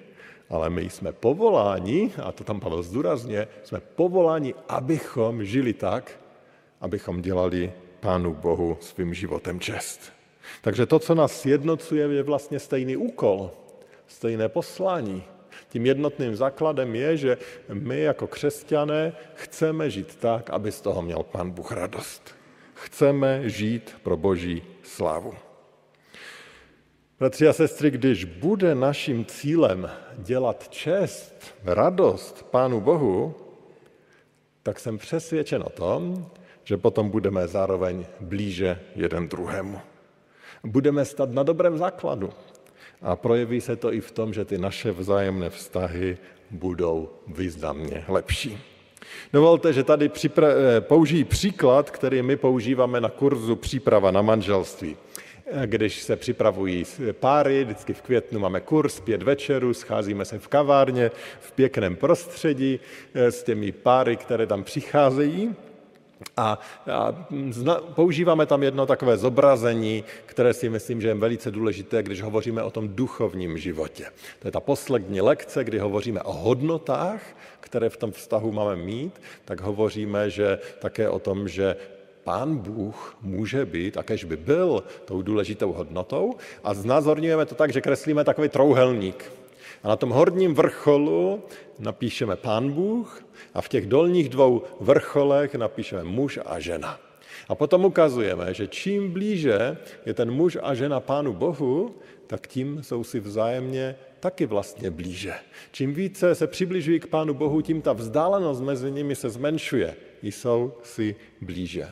ale 0.48 0.70
my 0.70 0.90
jsme 0.90 1.12
povoláni, 1.12 2.12
a 2.22 2.32
to 2.32 2.44
tam 2.44 2.60
Pavel 2.60 2.82
zdůrazně, 2.82 3.48
jsme 3.62 3.80
povoláni, 3.80 4.54
abychom 4.68 5.44
žili 5.44 5.72
tak, 5.72 6.20
abychom 6.80 7.22
dělali 7.22 7.72
Pánu 8.00 8.34
Bohu 8.34 8.76
svým 8.80 9.14
životem 9.14 9.60
čest. 9.60 10.21
Takže 10.60 10.86
to, 10.86 10.98
co 10.98 11.14
nás 11.14 11.40
sjednocuje, 11.40 12.08
je 12.08 12.22
vlastně 12.22 12.58
stejný 12.58 12.96
úkol, 12.96 13.50
stejné 14.06 14.48
poslání. 14.48 15.24
Tím 15.68 15.86
jednotným 15.86 16.36
základem 16.36 16.94
je, 16.94 17.16
že 17.16 17.38
my 17.72 18.00
jako 18.00 18.26
křesťané 18.26 19.12
chceme 19.34 19.90
žít 19.90 20.16
tak, 20.16 20.50
aby 20.50 20.72
z 20.72 20.80
toho 20.80 21.02
měl 21.02 21.22
Pán 21.22 21.50
Bůh 21.50 21.72
radost. 21.72 22.34
Chceme 22.74 23.48
žít 23.48 23.96
pro 24.02 24.16
Boží 24.16 24.62
slávu. 24.82 25.34
Bratři 27.18 27.48
a 27.48 27.52
sestry, 27.52 27.90
když 27.90 28.24
bude 28.24 28.74
naším 28.74 29.24
cílem 29.24 29.90
dělat 30.18 30.68
čest, 30.68 31.54
radost 31.64 32.46
Pánu 32.50 32.80
Bohu, 32.80 33.34
tak 34.62 34.80
jsem 34.80 34.98
přesvědčen 34.98 35.62
o 35.62 35.70
tom, 35.70 36.26
že 36.64 36.76
potom 36.76 37.10
budeme 37.10 37.48
zároveň 37.48 38.06
blíže 38.20 38.80
jeden 38.94 39.28
druhému. 39.28 39.80
Budeme 40.64 41.04
stát 41.04 41.30
na 41.30 41.42
dobrém 41.42 41.78
základu. 41.78 42.30
A 43.02 43.16
projeví 43.16 43.60
se 43.60 43.76
to 43.76 43.92
i 43.92 44.00
v 44.00 44.10
tom, 44.10 44.32
že 44.32 44.44
ty 44.44 44.58
naše 44.58 44.92
vzájemné 44.92 45.50
vztahy 45.50 46.18
budou 46.50 47.10
významně 47.26 48.04
lepší. 48.08 48.58
Dovolte, 49.32 49.72
že 49.72 49.82
tady 49.82 50.08
připra- 50.08 50.54
eh, 50.76 50.80
použijí 50.80 51.24
příklad, 51.24 51.90
který 51.90 52.22
my 52.22 52.36
používáme 52.36 53.00
na 53.00 53.08
kurzu 53.08 53.56
Příprava 53.56 54.10
na 54.10 54.22
manželství. 54.22 54.96
Eh, 55.46 55.66
když 55.66 56.02
se 56.02 56.16
připravují 56.16 56.84
páry, 57.12 57.64
vždycky 57.64 57.94
v 57.94 58.02
květnu 58.02 58.40
máme 58.40 58.60
kurz, 58.60 59.00
pět 59.00 59.22
večerů, 59.22 59.74
scházíme 59.74 60.24
se 60.24 60.38
v 60.38 60.48
kavárně, 60.48 61.10
v 61.40 61.52
pěkném 61.52 61.96
prostředí 61.96 62.80
eh, 63.14 63.32
s 63.32 63.42
těmi 63.42 63.72
páry, 63.72 64.16
které 64.16 64.46
tam 64.46 64.64
přicházejí. 64.64 65.54
A, 66.36 66.58
a 66.92 67.26
zna, 67.50 67.74
používáme 67.74 68.46
tam 68.46 68.62
jedno 68.62 68.86
takové 68.86 69.16
zobrazení, 69.16 70.04
které 70.26 70.54
si 70.54 70.68
myslím, 70.68 71.00
že 71.00 71.08
je 71.08 71.14
velice 71.14 71.50
důležité, 71.50 72.02
když 72.02 72.22
hovoříme 72.22 72.62
o 72.62 72.70
tom 72.70 72.88
duchovním 72.88 73.58
životě. 73.58 74.06
To 74.38 74.48
je 74.48 74.52
ta 74.52 74.60
poslední 74.60 75.20
lekce, 75.20 75.64
kdy 75.64 75.78
hovoříme 75.78 76.22
o 76.22 76.32
hodnotách, 76.32 77.22
které 77.60 77.88
v 77.88 77.96
tom 77.96 78.12
vztahu 78.12 78.52
máme 78.52 78.76
mít, 78.76 79.20
tak 79.44 79.60
hovoříme 79.60 80.30
že 80.30 80.58
také 80.78 81.08
o 81.08 81.18
tom, 81.18 81.48
že 81.48 81.76
Pán 82.24 82.56
Bůh 82.56 83.16
může 83.22 83.66
být, 83.66 83.96
a 83.96 84.02
kež 84.02 84.24
by 84.24 84.36
byl 84.36 84.84
tou 85.04 85.22
důležitou 85.22 85.72
hodnotou, 85.72 86.34
a 86.64 86.74
znázorňujeme 86.74 87.46
to 87.46 87.54
tak, 87.54 87.72
že 87.72 87.80
kreslíme 87.80 88.24
takový 88.24 88.48
trouhelník. 88.48 89.32
A 89.82 89.88
na 89.88 89.96
tom 89.96 90.10
horním 90.10 90.54
vrcholu 90.54 91.42
napíšeme 91.78 92.36
Pán 92.36 92.72
Bůh 92.72 93.24
a 93.54 93.60
v 93.60 93.68
těch 93.68 93.86
dolních 93.86 94.28
dvou 94.28 94.62
vrcholech 94.80 95.54
napíšeme 95.54 96.04
muž 96.04 96.38
a 96.46 96.60
žena. 96.60 97.00
A 97.48 97.54
potom 97.54 97.84
ukazujeme, 97.84 98.54
že 98.54 98.68
čím 98.68 99.10
blíže 99.10 99.76
je 100.06 100.14
ten 100.14 100.30
muž 100.30 100.58
a 100.62 100.74
žena 100.74 101.00
Pánu 101.00 101.32
Bohu, 101.32 101.94
tak 102.26 102.46
tím 102.46 102.82
jsou 102.82 103.04
si 103.04 103.20
vzájemně 103.20 103.96
taky 104.20 104.46
vlastně 104.46 104.90
blíže. 104.90 105.34
Čím 105.72 105.94
více 105.94 106.34
se 106.34 106.46
přibližují 106.46 107.00
k 107.00 107.06
Pánu 107.06 107.34
Bohu, 107.34 107.60
tím 107.60 107.82
ta 107.82 107.92
vzdálenost 107.92 108.60
mezi 108.60 108.90
nimi 108.90 109.14
se 109.14 109.30
zmenšuje. 109.30 109.96
Jsou 110.22 110.72
si 110.82 111.16
blíže. 111.40 111.88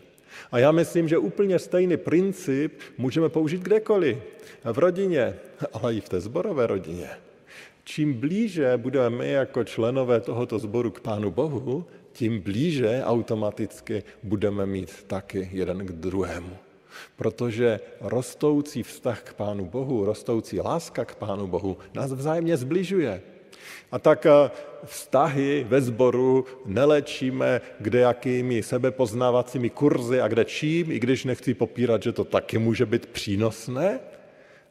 A 0.53 0.59
já 0.59 0.73
myslím, 0.73 1.09
že 1.09 1.19
úplně 1.19 1.59
stejný 1.59 1.97
princip 1.97 2.79
můžeme 2.99 3.29
použít 3.29 3.61
kdekoliv. 3.61 4.19
V 4.65 4.79
rodině, 4.79 5.35
ale 5.73 5.95
i 5.95 6.01
v 6.01 6.09
té 6.09 6.21
zborové 6.21 6.67
rodině. 6.67 7.11
Čím 7.91 8.15
blíže 8.15 8.77
budeme 8.77 9.17
my 9.17 9.31
jako 9.31 9.65
členové 9.65 10.21
tohoto 10.21 10.59
sboru 10.59 10.91
k 10.91 11.01
Pánu 11.01 11.31
Bohu, 11.31 11.87
tím 12.13 12.41
blíže 12.41 13.03
automaticky 13.05 14.03
budeme 14.23 14.67
mít 14.67 15.03
taky 15.07 15.49
jeden 15.53 15.87
k 15.87 15.93
druhému. 15.93 16.57
Protože 17.17 17.81
rostoucí 18.01 18.83
vztah 18.83 19.23
k 19.23 19.35
Pánu 19.35 19.65
Bohu, 19.65 20.05
rostoucí 20.05 20.61
láska 20.61 21.05
k 21.05 21.15
Pánu 21.15 21.47
Bohu 21.47 21.79
nás 21.95 22.13
vzájemně 22.13 22.57
zbližuje. 22.57 23.23
A 23.93 23.99
tak 23.99 24.27
eh, 24.27 24.51
vztahy 24.85 25.67
ve 25.69 25.81
sboru 25.81 26.45
nelečíme 26.67 27.61
kdejakými 27.81 28.63
sebepoznávacími 28.63 29.71
kurzy 29.71 30.21
a 30.21 30.29
kde 30.29 30.45
čím, 30.45 30.93
i 30.93 30.99
když 30.99 31.25
nechci 31.25 31.55
popírat, 31.55 32.03
že 32.03 32.13
to 32.13 32.25
taky 32.25 32.59
může 32.59 32.87
být 32.87 33.07
přínosné, 33.07 34.01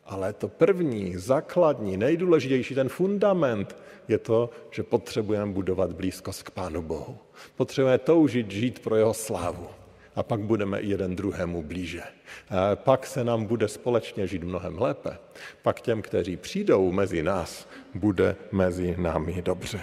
ale 0.09 0.33
to 0.33 0.47
první, 0.47 1.17
základní, 1.17 1.97
nejdůležitější, 1.97 2.75
ten 2.75 2.89
fundament 2.89 3.75
je 4.07 4.17
to, 4.17 4.49
že 4.71 4.83
potřebujeme 4.83 5.51
budovat 5.51 5.91
blízkost 5.91 6.43
k 6.43 6.51
Pánu 6.51 6.81
Bohu. 6.81 7.17
Potřebujeme 7.55 7.97
toužit, 7.97 8.51
žít 8.51 8.79
pro 8.79 8.95
jeho 8.95 9.13
slávu. 9.13 9.67
A 10.15 10.23
pak 10.23 10.39
budeme 10.39 10.81
jeden 10.81 11.15
druhému 11.15 11.63
blíže. 11.63 12.01
A 12.49 12.75
pak 12.75 13.07
se 13.07 13.23
nám 13.23 13.45
bude 13.45 13.67
společně 13.67 14.27
žít 14.27 14.43
mnohem 14.43 14.81
lépe. 14.81 15.17
Pak 15.61 15.81
těm, 15.81 16.01
kteří 16.01 16.37
přijdou 16.37 16.91
mezi 16.91 17.23
nás, 17.23 17.67
bude 17.93 18.35
mezi 18.51 18.95
námi 18.97 19.41
dobře. 19.41 19.81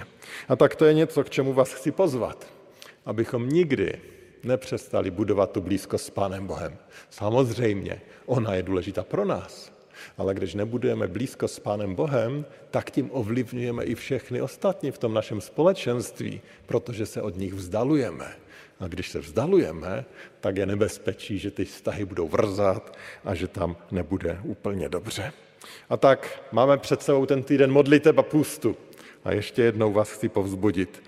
A 0.48 0.56
tak 0.56 0.76
to 0.76 0.84
je 0.84 0.94
něco, 0.94 1.24
k 1.24 1.30
čemu 1.30 1.52
vás 1.52 1.72
chci 1.72 1.90
pozvat. 1.92 2.46
Abychom 3.06 3.48
nikdy 3.48 4.00
nepřestali 4.44 5.10
budovat 5.10 5.50
tu 5.50 5.60
blízkost 5.60 6.06
s 6.06 6.10
Pánem 6.10 6.46
Bohem. 6.46 6.76
Samozřejmě, 7.10 8.00
ona 8.26 8.54
je 8.54 8.62
důležitá 8.62 9.04
pro 9.04 9.24
nás, 9.24 9.75
ale 10.18 10.34
když 10.34 10.54
nebudujeme 10.54 11.08
blízko 11.08 11.48
s 11.48 11.58
Pánem 11.58 11.94
Bohem, 11.94 12.44
tak 12.70 12.90
tím 12.90 13.10
ovlivňujeme 13.12 13.84
i 13.84 13.94
všechny 13.94 14.40
ostatní 14.40 14.90
v 14.90 14.98
tom 14.98 15.14
našem 15.14 15.40
společenství, 15.40 16.40
protože 16.66 17.06
se 17.06 17.22
od 17.22 17.36
nich 17.36 17.54
vzdalujeme. 17.54 18.36
A 18.80 18.88
když 18.88 19.08
se 19.10 19.18
vzdalujeme, 19.18 20.04
tak 20.40 20.56
je 20.56 20.66
nebezpečí, 20.66 21.38
že 21.38 21.50
ty 21.50 21.64
vztahy 21.64 22.04
budou 22.04 22.28
vrzat 22.28 22.96
a 23.24 23.34
že 23.34 23.48
tam 23.48 23.76
nebude 23.90 24.40
úplně 24.44 24.88
dobře. 24.88 25.32
A 25.90 25.96
tak 25.96 26.42
máme 26.52 26.78
před 26.78 27.02
sebou 27.02 27.26
ten 27.26 27.42
týden 27.42 27.72
modliteb 27.72 28.18
a 28.18 28.22
půstu. 28.22 28.76
A 29.24 29.32
ještě 29.32 29.62
jednou 29.62 29.92
vás 29.92 30.10
chci 30.10 30.28
povzbudit. 30.28 31.02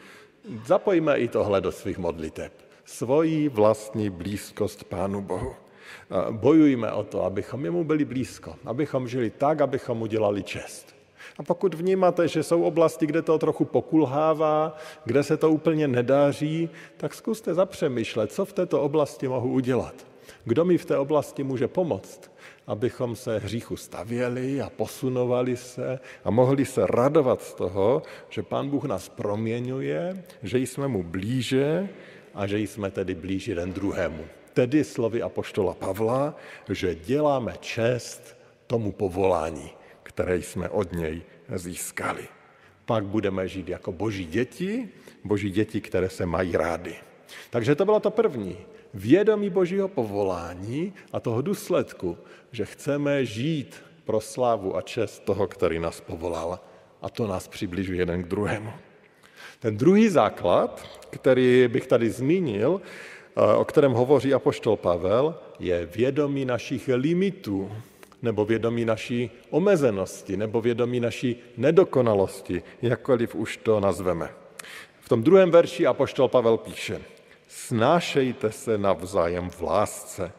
Zapojíme 0.66 1.18
i 1.18 1.28
tohle 1.28 1.60
do 1.60 1.72
svých 1.72 1.98
modliteb. 1.98 2.52
Svojí 2.84 3.48
vlastní 3.48 4.10
blízkost 4.10 4.84
Pánu 4.84 5.22
Bohu. 5.22 5.54
Bojujme 6.30 6.92
o 6.92 7.04
to, 7.04 7.24
abychom 7.24 7.64
jemu 7.64 7.84
byli 7.84 8.04
blízko, 8.04 8.56
abychom 8.64 9.08
žili 9.08 9.30
tak, 9.30 9.60
abychom 9.60 9.98
mu 9.98 10.06
dělali 10.06 10.42
čest. 10.42 10.98
A 11.38 11.42
pokud 11.42 11.74
vnímáte, 11.74 12.28
že 12.28 12.42
jsou 12.42 12.62
oblasti, 12.62 13.06
kde 13.06 13.22
to 13.22 13.38
trochu 13.38 13.64
pokulhává, 13.64 14.76
kde 15.04 15.22
se 15.22 15.36
to 15.36 15.50
úplně 15.50 15.88
nedáří, 15.88 16.70
tak 16.96 17.14
zkuste 17.14 17.54
zapřemýšlet, 17.54 18.32
co 18.32 18.44
v 18.44 18.52
této 18.52 18.82
oblasti 18.82 19.28
mohu 19.28 19.52
udělat. 19.52 19.94
Kdo 20.44 20.64
mi 20.64 20.78
v 20.78 20.84
té 20.84 20.98
oblasti 20.98 21.44
může 21.44 21.68
pomoct, 21.68 22.30
abychom 22.66 23.16
se 23.16 23.38
hříchu 23.38 23.76
stavěli 23.76 24.60
a 24.60 24.70
posunovali 24.70 25.56
se 25.56 25.98
a 26.24 26.30
mohli 26.30 26.64
se 26.64 26.86
radovat 26.86 27.42
z 27.42 27.54
toho, 27.54 28.02
že 28.28 28.42
Pán 28.42 28.70
Bůh 28.70 28.84
nás 28.84 29.08
proměňuje, 29.08 30.24
že 30.42 30.58
jsme 30.58 30.88
mu 30.88 31.02
blíže 31.02 31.88
a 32.34 32.46
že 32.46 32.58
jsme 32.58 32.90
tedy 32.90 33.14
blíž 33.14 33.48
jeden 33.48 33.72
druhému 33.72 34.24
tedy 34.58 34.82
slovy 34.82 35.22
apoštola 35.22 35.74
Pavla, 35.78 36.34
že 36.66 36.94
děláme 36.94 37.54
čest 37.62 38.34
tomu 38.66 38.90
povolání, 38.92 39.70
které 40.02 40.36
jsme 40.42 40.68
od 40.68 40.92
něj 40.92 41.22
získali. 41.54 42.26
Pak 42.84 43.06
budeme 43.06 43.48
žít 43.48 43.68
jako 43.68 43.92
boží 43.92 44.26
děti, 44.26 44.88
boží 45.24 45.50
děti, 45.50 45.80
které 45.80 46.10
se 46.10 46.26
mají 46.26 46.56
rády. 46.56 46.94
Takže 47.50 47.74
to 47.74 47.84
bylo 47.84 48.00
to 48.00 48.10
první. 48.10 48.58
Vědomí 48.94 49.50
božího 49.50 49.88
povolání 49.88 50.92
a 51.12 51.20
toho 51.20 51.42
důsledku, 51.42 52.18
že 52.52 52.66
chceme 52.66 53.24
žít 53.24 53.78
pro 54.04 54.20
slávu 54.20 54.76
a 54.76 54.82
čest 54.82 55.22
toho, 55.22 55.46
který 55.46 55.78
nás 55.78 56.00
povolal. 56.00 56.58
A 57.02 57.06
to 57.10 57.26
nás 57.26 57.48
přibližuje 57.48 57.98
jeden 57.98 58.22
k 58.22 58.28
druhému. 58.28 58.72
Ten 59.58 59.76
druhý 59.76 60.08
základ, 60.08 60.82
který 61.10 61.68
bych 61.68 61.86
tady 61.86 62.10
zmínil, 62.10 62.80
o 63.56 63.64
kterém 63.64 63.92
hovoří 63.92 64.34
apoštol 64.34 64.76
Pavel, 64.76 65.34
je 65.58 65.86
vědomí 65.86 66.44
našich 66.44 66.88
limitů, 66.88 67.70
nebo 68.22 68.44
vědomí 68.44 68.84
naší 68.84 69.30
omezenosti, 69.50 70.36
nebo 70.36 70.60
vědomí 70.60 71.00
naší 71.00 71.36
nedokonalosti, 71.56 72.62
jakkoliv 72.82 73.34
už 73.34 73.56
to 73.56 73.80
nazveme. 73.80 74.30
V 75.00 75.08
tom 75.08 75.22
druhém 75.22 75.50
verši 75.50 75.86
apoštol 75.86 76.28
Pavel 76.28 76.56
píše, 76.56 77.00
snášejte 77.48 78.52
se 78.52 78.78
navzájem 78.78 79.50
v 79.50 79.62
lásce 79.62 80.32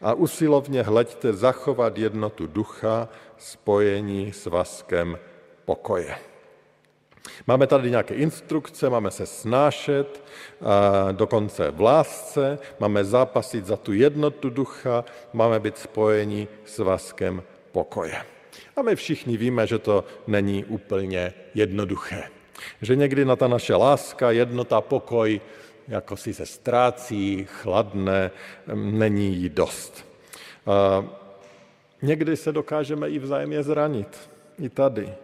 a 0.00 0.14
usilovně 0.14 0.82
hleďte 0.82 1.32
zachovat 1.32 1.98
jednotu 1.98 2.46
ducha, 2.46 3.08
spojení 3.38 4.32
s 4.32 4.46
vaskem 4.46 5.18
pokoje. 5.64 6.31
Máme 7.46 7.66
tady 7.66 7.90
nějaké 7.90 8.14
instrukce, 8.14 8.90
máme 8.90 9.10
se 9.10 9.26
snášet, 9.26 10.24
dokonce 11.12 11.70
v 11.70 11.80
lásce, 11.80 12.58
máme 12.78 13.04
zápasit 13.04 13.66
za 13.66 13.76
tu 13.76 13.92
jednotu 13.92 14.50
ducha, 14.50 15.04
máme 15.32 15.60
být 15.60 15.78
spojeni 15.78 16.48
s 16.64 16.78
vaskem 16.78 17.42
pokoje. 17.72 18.16
A 18.76 18.82
my 18.82 18.96
všichni 18.96 19.36
víme, 19.36 19.66
že 19.66 19.78
to 19.78 20.04
není 20.26 20.64
úplně 20.64 21.32
jednoduché. 21.54 22.22
Že 22.82 22.96
někdy 22.96 23.24
na 23.24 23.36
ta 23.36 23.48
naše 23.48 23.74
láska, 23.74 24.30
jednota, 24.30 24.80
pokoj, 24.80 25.40
jako 25.88 26.16
si 26.16 26.34
se 26.34 26.46
ztrácí, 26.46 27.46
chladné, 27.50 28.30
není 28.74 29.36
jí 29.36 29.48
dost. 29.48 30.06
Někdy 32.02 32.36
se 32.36 32.52
dokážeme 32.52 33.10
i 33.10 33.18
vzájemně 33.18 33.62
zranit, 33.62 34.30
i 34.58 34.68
tady. 34.68 35.14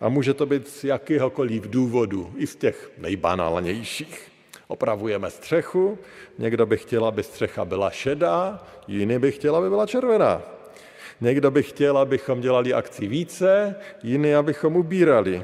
A 0.00 0.08
může 0.08 0.34
to 0.34 0.46
být 0.46 0.68
z 0.68 0.84
jakéhokoliv 0.84 1.62
důvodu, 1.62 2.32
i 2.36 2.46
z 2.46 2.56
těch 2.56 2.90
nejbanálnějších. 2.98 4.28
Opravujeme 4.68 5.30
střechu, 5.30 5.98
někdo 6.38 6.66
by 6.66 6.76
chtěl, 6.76 7.04
aby 7.04 7.22
střecha 7.22 7.64
byla 7.64 7.90
šedá, 7.90 8.66
jiný 8.88 9.18
by 9.18 9.32
chtěl, 9.32 9.56
aby 9.56 9.68
byla 9.68 9.86
červená. 9.86 10.42
Někdo 11.20 11.50
by 11.50 11.62
chtěl, 11.62 11.98
abychom 11.98 12.40
dělali 12.40 12.74
akci 12.74 13.06
více, 13.06 13.74
jiný, 14.02 14.34
abychom 14.34 14.76
ubírali. 14.76 15.42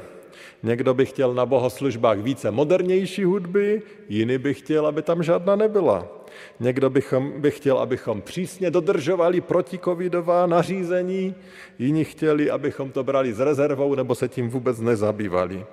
Někdo 0.63 0.93
by 0.93 1.05
chtěl 1.05 1.33
na 1.33 1.45
bohoslužbách 1.45 2.17
více 2.17 2.51
modernější 2.51 3.23
hudby, 3.23 3.81
jiný 4.09 4.37
by 4.37 4.53
chtěl, 4.53 4.87
aby 4.87 5.01
tam 5.01 5.23
žádná 5.23 5.55
nebyla. 5.55 6.20
Někdo 6.59 6.89
bychom, 6.89 7.41
by 7.41 7.51
chtěl, 7.51 7.77
abychom 7.77 8.21
přísně 8.21 8.71
dodržovali 8.71 9.41
protikovidová 9.41 10.45
nařízení, 10.45 11.35
jiní 11.79 12.03
chtěli, 12.03 12.51
abychom 12.51 12.91
to 12.91 13.03
brali 13.03 13.33
s 13.33 13.39
rezervou 13.39 13.95
nebo 13.95 14.15
se 14.15 14.27
tím 14.27 14.49
vůbec 14.49 14.79
nezabývali. 14.79 15.65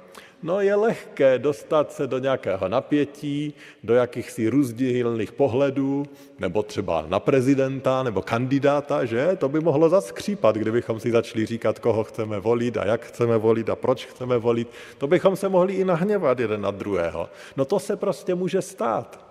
No 0.43 0.61
je 0.61 0.75
lehké 0.75 1.39
dostat 1.39 1.93
se 1.93 2.07
do 2.07 2.19
nějakého 2.19 2.69
napětí, 2.69 3.55
do 3.85 3.95
jakýchsi 3.95 4.49
rozdílných 4.49 5.33
pohledů, 5.33 6.07
nebo 6.39 6.63
třeba 6.63 7.05
na 7.09 7.21
prezidenta 7.21 8.03
nebo 8.03 8.23
kandidáta, 8.23 9.05
že? 9.05 9.37
To 9.39 9.49
by 9.49 9.61
mohlo 9.61 9.89
zaskřípat, 9.89 10.57
kdybychom 10.57 11.01
si 11.01 11.11
začali 11.11 11.47
říkat, 11.47 11.79
koho 11.79 12.05
chceme 12.05 12.41
volit 12.41 12.77
a 12.77 12.87
jak 12.87 13.05
chceme 13.05 13.39
volit 13.39 13.71
a 13.71 13.77
proč 13.77 14.07
chceme 14.07 14.39
volit. 14.39 14.71
To 14.99 15.07
bychom 15.07 15.37
se 15.37 15.49
mohli 15.49 15.75
i 15.75 15.85
nahněvat 15.85 16.41
jeden 16.41 16.61
na 16.61 16.71
druhého. 16.71 17.29
No 17.57 17.65
to 17.65 17.79
se 17.79 17.97
prostě 17.97 18.35
může 18.35 18.63
stát. 18.63 19.28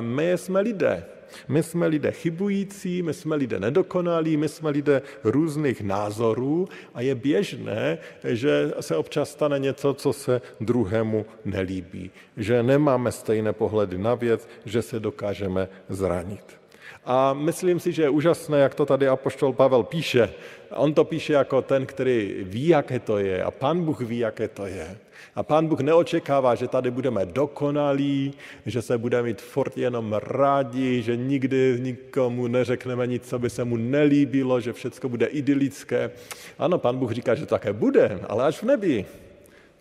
My 0.00 0.32
jsme 0.32 0.60
lidé. 0.60 1.04
My 1.48 1.62
jsme 1.62 1.86
lidé 1.86 2.12
chybující, 2.12 3.02
my 3.02 3.14
jsme 3.14 3.36
lidé 3.36 3.60
nedokonalí, 3.60 4.36
my 4.36 4.48
jsme 4.48 4.70
lidé 4.70 5.02
různých 5.24 5.80
názorů 5.80 6.68
a 6.94 7.00
je 7.00 7.14
běžné, 7.14 7.98
že 8.24 8.72
se 8.80 8.96
občas 8.96 9.30
stane 9.30 9.58
něco, 9.58 9.94
co 9.94 10.12
se 10.12 10.40
druhému 10.60 11.26
nelíbí. 11.44 12.10
Že 12.36 12.62
nemáme 12.62 13.12
stejné 13.12 13.52
pohledy 13.52 13.98
na 13.98 14.14
věc, 14.14 14.48
že 14.64 14.82
se 14.82 15.00
dokážeme 15.00 15.68
zranit. 15.88 16.61
A 17.04 17.32
myslím 17.32 17.80
si, 17.80 17.92
že 17.92 18.02
je 18.02 18.10
úžasné, 18.10 18.58
jak 18.58 18.74
to 18.74 18.86
tady 18.86 19.08
apoštol 19.08 19.52
Pavel 19.52 19.82
píše. 19.82 20.30
On 20.70 20.94
to 20.94 21.04
píše 21.04 21.32
jako 21.32 21.62
ten, 21.62 21.86
který 21.86 22.36
ví, 22.42 22.68
jaké 22.68 22.98
to 22.98 23.18
je 23.18 23.42
a 23.42 23.50
pan 23.50 23.84
Bůh 23.84 24.00
ví, 24.00 24.18
jaké 24.18 24.48
to 24.48 24.66
je. 24.66 24.96
A 25.34 25.42
pán 25.42 25.66
Bůh 25.66 25.80
neočekává, 25.80 26.54
že 26.54 26.68
tady 26.68 26.90
budeme 26.90 27.26
dokonalí, 27.26 28.34
že 28.66 28.82
se 28.82 28.98
budeme 28.98 29.22
mít 29.22 29.42
fort 29.42 29.78
jenom 29.78 30.12
rádi, 30.12 31.02
že 31.02 31.16
nikdy 31.16 31.78
nikomu 31.80 32.46
neřekneme 32.46 33.06
nic, 33.06 33.28
co 33.28 33.38
by 33.38 33.50
se 33.50 33.64
mu 33.64 33.76
nelíbilo, 33.76 34.60
že 34.60 34.72
všechno 34.72 35.08
bude 35.08 35.26
idylické. 35.26 36.10
Ano, 36.58 36.78
pán 36.78 36.98
Bůh 36.98 37.12
říká, 37.12 37.34
že 37.34 37.46
také 37.46 37.72
bude, 37.72 38.20
ale 38.28 38.44
až 38.44 38.58
v 38.58 38.62
nebi. 38.62 39.06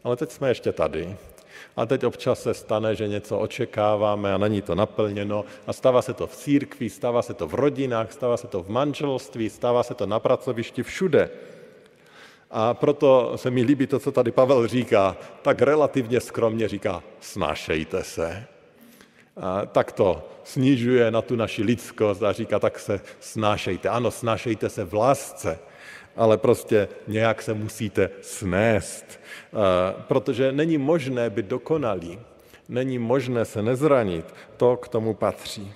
Ale 0.04 0.16
teď 0.16 0.32
jsme 0.32 0.50
ještě 0.50 0.72
tady. 0.72 1.16
A 1.76 1.86
teď 1.86 2.04
občas 2.04 2.42
se 2.42 2.54
stane, 2.54 2.96
že 2.96 3.08
něco 3.08 3.40
očekáváme 3.40 4.34
a 4.34 4.38
není 4.38 4.62
to 4.62 4.76
naplněno. 4.76 5.46
A 5.68 5.74
stává 5.74 6.02
se 6.02 6.14
to 6.14 6.28
v 6.28 6.36
církvi, 6.36 6.90
stává 6.90 7.22
se 7.22 7.34
to 7.34 7.48
v 7.48 7.54
rodinách, 7.54 8.12
stává 8.12 8.38
se 8.38 8.48
to 8.48 8.64
v 8.64 8.70
manželství, 8.70 9.50
stává 9.50 9.84
se 9.84 9.94
to 9.94 10.06
na 10.06 10.20
pracovišti, 10.20 10.84
všude. 10.84 11.30
A 12.52 12.74
proto 12.74 13.34
se 13.36 13.52
mi 13.52 13.64
líbí 13.64 13.88
to, 13.88 14.00
co 14.00 14.12
tady 14.12 14.32
Pavel 14.32 14.68
říká, 14.68 15.18
tak 15.42 15.62
relativně 15.62 16.20
skromně 16.20 16.68
říká, 16.68 17.04
snášejte 17.20 18.04
se. 18.04 18.46
A 19.38 19.66
tak 19.66 19.92
to 19.92 20.30
snižuje 20.44 21.12
na 21.12 21.22
tu 21.22 21.36
naši 21.36 21.64
lidskost 21.64 22.24
a 22.24 22.32
říká, 22.32 22.60
tak 22.60 22.80
se 22.80 23.02
snášejte. 23.20 23.90
Ano, 23.90 24.12
snášejte 24.12 24.70
se 24.70 24.84
v 24.84 24.94
lásce, 24.94 25.60
ale 26.16 26.38
prostě 26.38 26.88
nějak 27.08 27.42
se 27.42 27.54
musíte 27.54 28.10
snést, 28.22 29.20
protože 30.08 30.52
není 30.52 30.78
možné 30.78 31.30
být 31.30 31.46
dokonalý, 31.46 32.20
není 32.70 33.00
možné 33.00 33.46
se 33.46 33.62
nezranit, 33.62 34.34
to 34.58 34.78
k 34.78 34.88
tomu 34.88 35.14
patří. 35.14 35.74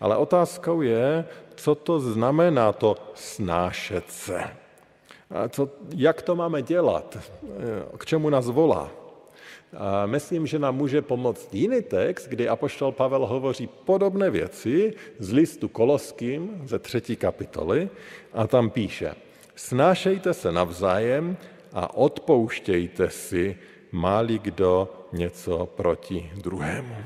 Ale 0.00 0.16
otázkou 0.16 0.82
je, 0.82 1.24
co 1.54 1.74
to 1.74 2.00
znamená 2.00 2.72
to 2.72 2.96
snášet 3.14 4.04
se. 4.10 4.40
A 5.30 5.48
co, 5.48 5.68
jak 5.96 6.22
to 6.22 6.36
máme 6.36 6.62
dělat? 6.62 7.18
K 7.98 8.06
čemu 8.06 8.30
nás 8.30 8.48
volá? 8.48 8.90
A 9.76 10.06
myslím, 10.06 10.46
že 10.46 10.58
nám 10.58 10.76
může 10.76 11.02
pomoct 11.02 11.54
jiný 11.54 11.82
text, 11.82 12.28
kdy 12.28 12.48
apoštol 12.48 12.92
Pavel 12.92 13.26
hovoří 13.26 13.66
podobné 13.66 14.30
věci 14.30 14.94
z 15.18 15.32
listu 15.32 15.68
Koloským 15.68 16.62
ze 16.64 16.78
třetí 16.78 17.16
kapitoly 17.16 17.88
a 18.32 18.46
tam 18.46 18.70
píše 18.70 19.14
Snášejte 19.54 20.34
se 20.34 20.52
navzájem 20.52 21.36
a 21.72 21.94
odpouštějte 21.94 23.10
si, 23.10 23.56
máli 23.92 24.38
kdo 24.38 25.06
něco 25.12 25.66
proti 25.66 26.30
druhému. 26.42 26.96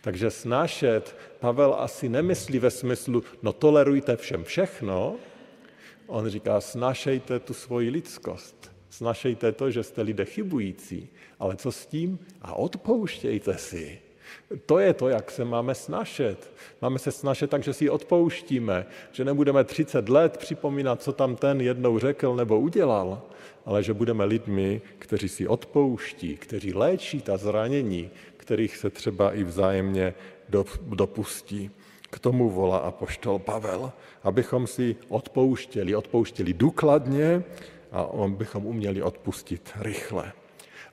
Takže 0.00 0.30
snášet 0.30 1.16
Pavel 1.40 1.74
asi 1.74 2.08
nemyslí 2.08 2.58
ve 2.58 2.70
smyslu, 2.70 3.22
no 3.42 3.52
tolerujte 3.52 4.16
všem 4.16 4.44
všechno, 4.44 5.16
On 6.06 6.28
říká, 6.28 6.60
snašejte 6.60 7.40
tu 7.40 7.54
svoji 7.54 7.90
lidskost, 7.90 8.72
snašejte 8.90 9.52
to, 9.52 9.70
že 9.70 9.82
jste 9.82 10.02
lidé 10.02 10.24
chybující, 10.24 11.08
ale 11.38 11.56
co 11.56 11.72
s 11.72 11.86
tím? 11.86 12.18
A 12.42 12.52
odpouštějte 12.52 13.58
si. 13.58 14.03
To 14.66 14.78
je 14.78 14.94
to, 14.94 15.08
jak 15.08 15.30
se 15.30 15.44
máme 15.44 15.74
snašet. 15.74 16.52
Máme 16.82 16.98
se 16.98 17.12
snašet 17.12 17.50
tak, 17.50 17.62
že 17.62 17.72
si 17.72 17.90
odpouštíme, 17.90 18.86
že 19.12 19.24
nebudeme 19.24 19.64
30 19.64 20.08
let 20.08 20.36
připomínat, 20.36 21.02
co 21.02 21.12
tam 21.12 21.36
ten 21.36 21.60
jednou 21.60 21.98
řekl 21.98 22.36
nebo 22.36 22.60
udělal, 22.60 23.22
ale 23.66 23.82
že 23.82 23.94
budeme 23.94 24.24
lidmi, 24.24 24.80
kteří 24.98 25.28
si 25.28 25.48
odpouští, 25.48 26.36
kteří 26.36 26.74
léčí 26.74 27.20
ta 27.20 27.36
zranění, 27.36 28.10
kterých 28.36 28.76
se 28.76 28.90
třeba 28.90 29.32
i 29.32 29.44
vzájemně 29.44 30.14
dopustí. 30.82 31.70
K 32.10 32.18
tomu 32.18 32.50
volá 32.50 32.78
apoštol 32.78 33.38
Pavel, 33.38 33.92
abychom 34.22 34.66
si 34.66 34.96
odpouštěli, 35.08 35.96
odpouštěli 35.96 36.52
důkladně 36.52 37.44
a 37.92 38.00
abychom 38.00 38.66
uměli 38.66 39.02
odpustit 39.02 39.70
rychle. 39.80 40.32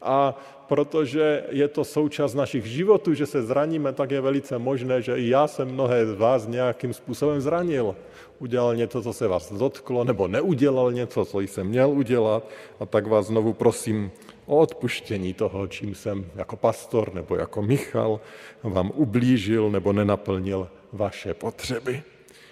A 0.02 0.36
protože 0.68 1.44
je 1.50 1.68
to 1.68 1.84
součást 1.84 2.34
našich 2.34 2.66
životů, 2.66 3.14
že 3.14 3.26
se 3.26 3.44
zraníme, 3.44 3.94
tak 3.94 4.12
je 4.12 4.22
velice 4.22 4.58
možné, 4.58 5.02
že 5.02 5.18
i 5.18 5.30
já 5.30 5.48
jsem 5.48 5.68
mnohé 5.68 6.06
z 6.06 6.14
vás 6.14 6.48
nějakým 6.48 6.94
způsobem 6.94 7.42
zranil. 7.42 7.96
Udělal 8.40 8.76
něco, 8.76 9.02
co 9.02 9.14
se 9.14 9.28
vás 9.28 9.54
dotklo, 9.54 10.04
nebo 10.04 10.28
neudělal 10.28 10.92
něco, 10.92 11.26
co 11.26 11.40
jsem 11.40 11.68
měl 11.68 11.90
udělat. 11.90 12.48
A 12.80 12.86
tak 12.86 13.08
vás 13.08 13.28
znovu 13.28 13.54
prosím 13.54 14.12
o 14.46 14.58
odpuštění 14.58 15.34
toho, 15.34 15.68
čím 15.68 15.96
jsem 15.96 16.26
jako 16.36 16.56
pastor 16.56 17.14
nebo 17.14 17.36
jako 17.36 17.62
Michal 17.62 18.20
vám 18.64 18.92
ublížil 18.96 19.70
nebo 19.70 19.94
nenaplnil 19.94 20.68
vaše 20.94 21.34
potřeby. 21.34 22.04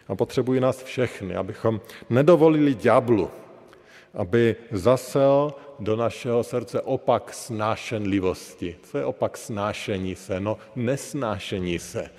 A 0.07 0.15
potřebují 0.15 0.59
nás 0.59 0.83
všechny, 0.83 1.35
abychom 1.35 1.81
nedovolili 2.09 2.73
ďáblu, 2.73 3.29
aby 4.13 4.55
zasel 4.71 5.53
do 5.79 5.95
našeho 5.95 6.43
srdce 6.43 6.81
opak 6.81 7.33
snášenlivosti. 7.33 8.75
Co 8.83 8.97
je 8.97 9.05
opak 9.05 9.37
snášení 9.37 10.15
se? 10.15 10.39
No 10.39 10.57
nesnášení 10.75 11.79
se. 11.79 12.09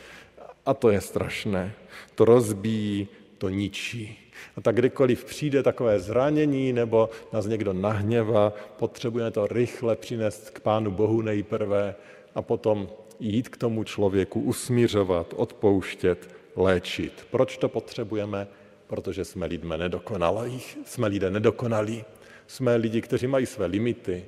A 0.67 0.75
to 0.75 0.91
je 0.91 1.01
strašné. 1.01 1.73
To 2.15 2.25
rozbíjí, 2.25 3.09
to 3.39 3.49
ničí. 3.49 4.19
A 4.57 4.61
tak 4.61 4.77
kdykoliv 4.77 5.25
přijde 5.25 5.63
takové 5.63 6.01
zranění 6.01 6.73
nebo 6.73 7.11
nás 7.33 7.47
někdo 7.47 7.73
nahněvá, 7.73 8.53
potřebujeme 8.79 9.31
to 9.31 9.47
rychle 9.47 9.97
přinést 9.97 10.51
k 10.51 10.61
Pánu 10.61 10.91
Bohu 10.91 11.23
nejprve 11.23 11.95
a 12.35 12.43
potom 12.43 12.89
jít 13.21 13.49
k 13.49 13.57
tomu 13.57 13.85
člověku, 13.85 14.41
usmířovat, 14.41 15.35
odpouštět, 15.37 16.29
léčit. 16.57 17.27
Proč 17.31 17.57
to 17.57 17.69
potřebujeme? 17.69 18.49
Protože 18.91 19.25
jsme 19.25 19.47
lidmi 19.47 19.75
nedokonalí. 19.77 20.63
Jsme 20.85 21.07
lidé 21.07 21.31
nedokonalí. 21.31 22.05
Jsme 22.47 22.77
lidi, 22.77 23.01
kteří 23.01 23.27
mají 23.27 23.47
své 23.47 23.67
limity. 23.67 24.25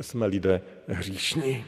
Jsme 0.00 0.26
lidé 0.26 0.60
hříšní. 0.88 1.64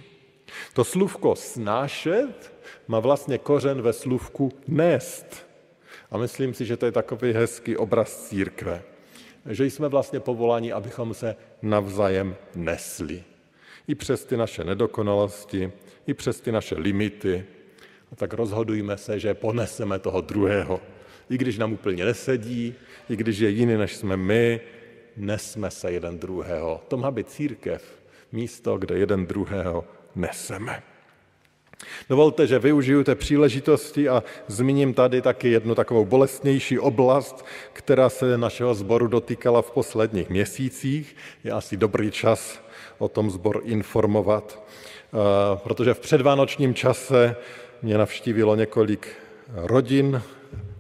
To 0.73 0.85
slůvko 0.85 1.37
snášet 1.37 2.53
má 2.89 3.01
vlastně 3.01 3.39
kořen 3.39 3.83
ve 3.83 3.93
slůvku 3.93 4.53
nést. 4.69 5.47
A 6.11 6.19
myslím 6.19 6.55
si, 6.55 6.65
že 6.65 6.77
to 6.77 6.87
je 6.87 6.93
takový 6.93 7.33
hezký 7.33 7.77
obraz 7.77 8.29
církve. 8.29 8.83
Že 9.47 9.65
jsme 9.65 9.89
vlastně 9.89 10.21
povoláni, 10.21 10.73
abychom 10.73 11.15
se 11.15 11.37
navzájem 11.63 12.37
nesli. 12.55 13.25
I 13.89 13.95
přes 13.95 14.25
ty 14.25 14.37
naše 14.37 14.65
nedokonalosti, 14.65 15.73
i 16.07 16.15
přes 16.15 16.41
ty 16.41 16.53
naše 16.53 16.75
limity. 16.75 17.45
A 18.13 18.17
tak 18.17 18.33
rozhodujme 18.33 18.97
se, 18.97 19.21
že 19.21 19.35
poneseme 19.35 19.99
toho 19.99 20.21
druhého. 20.21 20.81
I 21.31 21.39
když 21.39 21.59
nám 21.59 21.73
úplně 21.73 22.05
nesedí, 22.05 22.75
i 23.11 23.17
když 23.17 23.39
je 23.39 23.51
jiný, 23.51 23.77
než 23.77 23.97
jsme 23.97 24.17
my, 24.17 24.61
nesme 25.17 25.71
se 25.71 25.93
jeden 25.93 26.19
druhého. 26.19 26.81
To 26.89 26.97
má 26.97 27.11
být 27.11 27.31
církev, 27.31 27.99
místo, 28.33 28.79
kde 28.79 28.99
jeden 28.99 29.27
druhého 29.27 29.85
neseme. 30.15 30.83
Dovolte, 32.09 32.47
že 32.47 32.59
využiju 32.59 33.05
té 33.05 33.15
příležitosti 33.15 34.09
a 34.09 34.23
zmíním 34.47 34.95
tady 34.95 35.23
taky 35.23 35.51
jednu 35.51 35.75
takovou 35.75 36.05
bolestnější 36.05 36.79
oblast, 36.79 37.47
která 37.73 38.09
se 38.09 38.39
našeho 38.39 38.75
sboru 38.75 39.07
dotýkala 39.07 39.63
v 39.63 39.71
posledních 39.71 40.29
měsících. 40.29 41.17
Je 41.45 41.53
asi 41.53 41.77
dobrý 41.77 42.11
čas 42.11 42.63
o 42.99 43.09
tom 43.09 43.31
sbor 43.31 43.61
informovat, 43.65 44.63
eh, 44.63 45.57
protože 45.57 45.95
v 45.95 46.01
předvánočním 46.01 46.75
čase 46.75 47.37
mě 47.83 47.99
navštívilo 47.99 48.57
několik 48.57 49.09
rodin, 49.55 50.23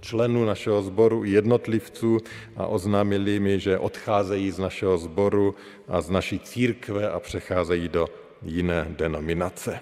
členů 0.00 0.44
našeho 0.44 0.82
sboru 0.82 1.24
i 1.24 1.30
jednotlivců 1.30 2.18
a 2.56 2.66
oznámili 2.66 3.40
mi, 3.40 3.60
že 3.60 3.78
odcházejí 3.78 4.50
z 4.50 4.58
našeho 4.58 4.98
sboru 4.98 5.54
a 5.88 6.00
z 6.00 6.10
naší 6.10 6.38
církve 6.38 7.10
a 7.10 7.20
přecházejí 7.20 7.88
do 7.88 8.08
jiné 8.42 8.86
denominace. 8.88 9.80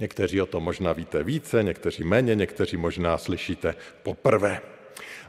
Někteří 0.00 0.40
o 0.42 0.46
tom 0.46 0.62
možná 0.62 0.92
víte 0.92 1.24
více, 1.24 1.62
někteří 1.62 2.04
méně, 2.04 2.34
někteří 2.34 2.76
možná 2.76 3.18
slyšíte 3.18 3.74
poprvé. 4.02 4.60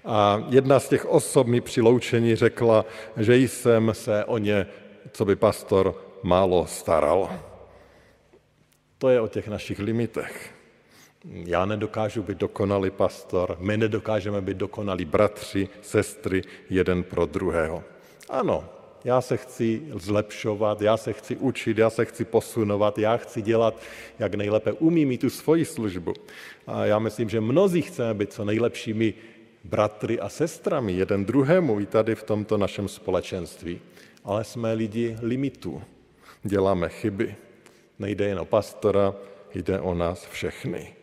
A 0.05 0.43
jedna 0.49 0.79
z 0.79 0.89
těch 0.89 1.05
osob 1.05 1.47
mi 1.47 1.61
při 1.61 1.81
loučení 1.81 2.35
řekla, 2.35 2.85
že 3.17 3.37
jsem 3.37 3.89
se 3.93 4.25
o 4.25 4.37
ně, 4.37 4.67
co 5.11 5.25
by 5.25 5.35
pastor, 5.35 5.95
málo 6.23 6.67
staral. 6.67 7.39
To 8.97 9.09
je 9.09 9.21
o 9.21 9.27
těch 9.27 9.47
našich 9.47 9.79
limitech. 9.79 10.56
Já 11.31 11.65
nedokážu 11.65 12.23
být 12.23 12.37
dokonalý 12.37 12.89
pastor, 12.89 13.57
my 13.59 13.77
nedokážeme 13.77 14.41
být 14.41 14.57
dokonalí 14.57 15.05
bratři, 15.05 15.69
sestry, 15.81 16.41
jeden 16.69 17.03
pro 17.03 17.25
druhého. 17.25 17.83
Ano, 18.29 18.69
já 19.03 19.21
se 19.21 19.37
chci 19.37 19.81
zlepšovat, 19.93 20.81
já 20.81 20.97
se 20.97 21.13
chci 21.13 21.35
učit, 21.35 21.77
já 21.77 21.89
se 21.89 22.05
chci 22.05 22.25
posunovat, 22.25 22.97
já 22.97 23.17
chci 23.17 23.41
dělat, 23.41 23.81
jak 24.19 24.35
nejlépe 24.35 24.71
umím 24.71 25.11
i 25.11 25.17
tu 25.17 25.29
svoji 25.29 25.65
službu. 25.65 26.13
A 26.67 26.85
já 26.85 26.99
myslím, 26.99 27.29
že 27.29 27.41
mnozí 27.41 27.81
chceme 27.81 28.13
být 28.13 28.33
co 28.33 28.45
nejlepšími 28.45 29.13
bratry 29.63 30.19
a 30.19 30.29
sestrami 30.29 30.93
jeden 30.93 31.25
druhému 31.25 31.79
i 31.79 31.85
tady 31.85 32.15
v 32.15 32.23
tomto 32.23 32.57
našem 32.57 32.87
společenství. 32.87 33.81
Ale 34.23 34.43
jsme 34.43 34.73
lidi 34.73 35.17
limitů. 35.21 35.81
Děláme 36.43 36.89
chyby. 36.89 37.35
Nejde 37.99 38.25
jen 38.25 38.39
o 38.39 38.45
pastora, 38.45 39.15
jde 39.53 39.79
o 39.79 39.93
nás 39.93 40.25
všechny. 40.25 40.96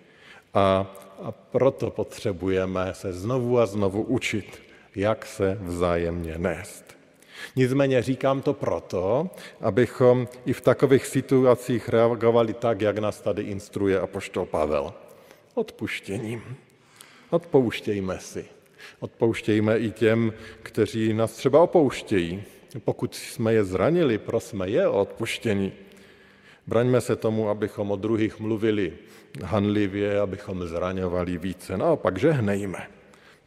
A, 0.54 0.86
a 1.22 1.32
proto 1.32 1.90
potřebujeme 1.90 2.94
se 2.94 3.12
znovu 3.12 3.58
a 3.58 3.66
znovu 3.66 4.02
učit, 4.02 4.62
jak 4.96 5.26
se 5.26 5.58
vzájemně 5.60 6.38
nést. 6.38 6.84
Nicméně 7.56 8.02
říkám 8.02 8.42
to 8.42 8.52
proto, 8.52 9.30
abychom 9.60 10.28
i 10.46 10.52
v 10.52 10.60
takových 10.60 11.06
situacích 11.06 11.88
reagovali 11.88 12.54
tak, 12.54 12.80
jak 12.80 12.98
nás 12.98 13.20
tady 13.20 13.42
instruuje 13.42 14.00
apoštol 14.00 14.46
Pavel. 14.46 14.94
Odpuštěním. 15.54 16.42
Odpouštějme 17.30 18.18
si. 18.18 18.44
Odpouštějme 19.00 19.78
i 19.78 19.90
těm, 19.90 20.32
kteří 20.62 21.12
nás 21.12 21.32
třeba 21.32 21.60
opouštějí. 21.60 22.42
Pokud 22.84 23.14
jsme 23.14 23.52
je 23.52 23.64
zranili, 23.64 24.18
prosme 24.18 24.68
je 24.68 24.88
o 24.88 25.00
odpuštění. 25.00 25.72
Braňme 26.66 27.00
se 27.00 27.16
tomu, 27.16 27.48
abychom 27.48 27.90
o 27.90 27.96
druhých 27.96 28.40
mluvili 28.40 28.92
hanlivě, 29.44 30.20
abychom 30.20 30.66
zraňovali 30.66 31.38
více. 31.38 31.76
Naopak 31.76 32.18
žehnejme. 32.18 32.88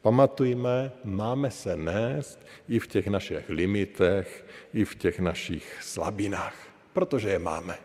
Pamatujme, 0.01 0.91
máme 1.03 1.51
se 1.51 1.77
nést 1.77 2.39
i 2.69 2.79
v 2.79 2.87
těch 2.87 3.07
našich 3.07 3.49
limitech, 3.49 4.45
i 4.73 4.85
v 4.85 4.95
těch 4.95 5.19
našich 5.19 5.77
slabinách, 5.81 6.55
protože 6.93 7.29
je 7.29 7.39
máme. 7.39 7.77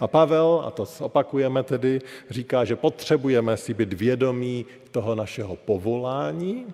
A 0.00 0.06
Pavel, 0.06 0.62
a 0.66 0.70
to 0.70 0.86
opakujeme 1.00 1.62
tedy, 1.62 2.00
říká, 2.30 2.64
že 2.64 2.76
potřebujeme 2.76 3.56
si 3.56 3.74
být 3.74 3.92
vědomí 3.92 4.66
toho 4.90 5.14
našeho 5.14 5.56
povolání, 5.56 6.66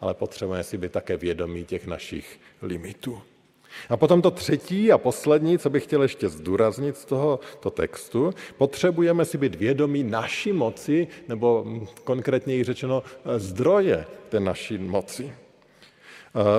ale 0.00 0.14
potřebujeme 0.14 0.64
si 0.64 0.78
být 0.78 0.92
také 0.92 1.16
vědomí 1.16 1.64
těch 1.64 1.86
našich 1.86 2.40
limitů. 2.62 3.22
A 3.88 3.96
potom 3.96 4.22
to 4.22 4.30
třetí 4.30 4.92
a 4.92 4.98
poslední, 4.98 5.58
co 5.58 5.70
bych 5.70 5.82
chtěl 5.82 6.02
ještě 6.02 6.28
zdůraznit 6.28 6.96
z 6.96 7.04
tohoto 7.04 7.70
textu, 7.70 8.34
potřebujeme 8.58 9.24
si 9.24 9.38
být 9.38 9.54
vědomí 9.54 10.04
naší 10.04 10.52
moci, 10.52 11.08
nebo 11.28 11.66
konkrétněji 12.04 12.64
řečeno 12.64 13.02
zdroje 13.36 14.06
té 14.28 14.40
naší 14.40 14.78
moci. 14.78 15.32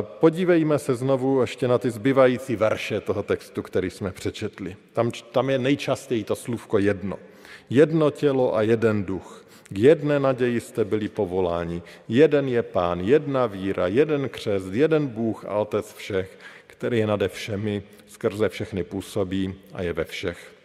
Podívejme 0.01 0.79
se 0.79 0.95
znovu 0.95 1.41
ještě 1.41 1.67
na 1.67 1.77
ty 1.77 1.91
zbývající 1.91 2.55
verše 2.55 3.01
toho 3.01 3.23
textu, 3.23 3.61
který 3.61 3.89
jsme 3.89 4.11
přečetli. 4.11 4.75
Tam, 4.93 5.11
tam 5.31 5.49
je 5.49 5.59
nejčastěji 5.59 6.23
to 6.23 6.35
slůvko 6.35 6.77
jedno. 6.77 7.19
Jedno 7.69 8.11
tělo 8.11 8.55
a 8.55 8.61
jeden 8.61 9.03
duch. 9.03 9.45
K 9.69 9.77
jedné 9.77 10.19
naději 10.19 10.59
jste 10.61 10.85
byli 10.85 11.09
povoláni. 11.09 11.81
Jeden 12.07 12.47
je 12.47 12.63
pán, 12.63 12.99
jedna 12.99 13.45
víra, 13.45 13.87
jeden 13.87 14.29
křest, 14.29 14.73
jeden 14.73 15.07
Bůh 15.07 15.45
a 15.45 15.53
Otec 15.53 15.93
všech, 15.93 16.39
který 16.77 16.99
je 16.99 17.07
nade 17.07 17.27
všemi, 17.27 17.83
skrze 18.07 18.49
všechny 18.49 18.83
působí 18.83 19.55
a 19.73 19.81
je 19.81 19.93
ve 19.93 20.03
všech. 20.03 20.55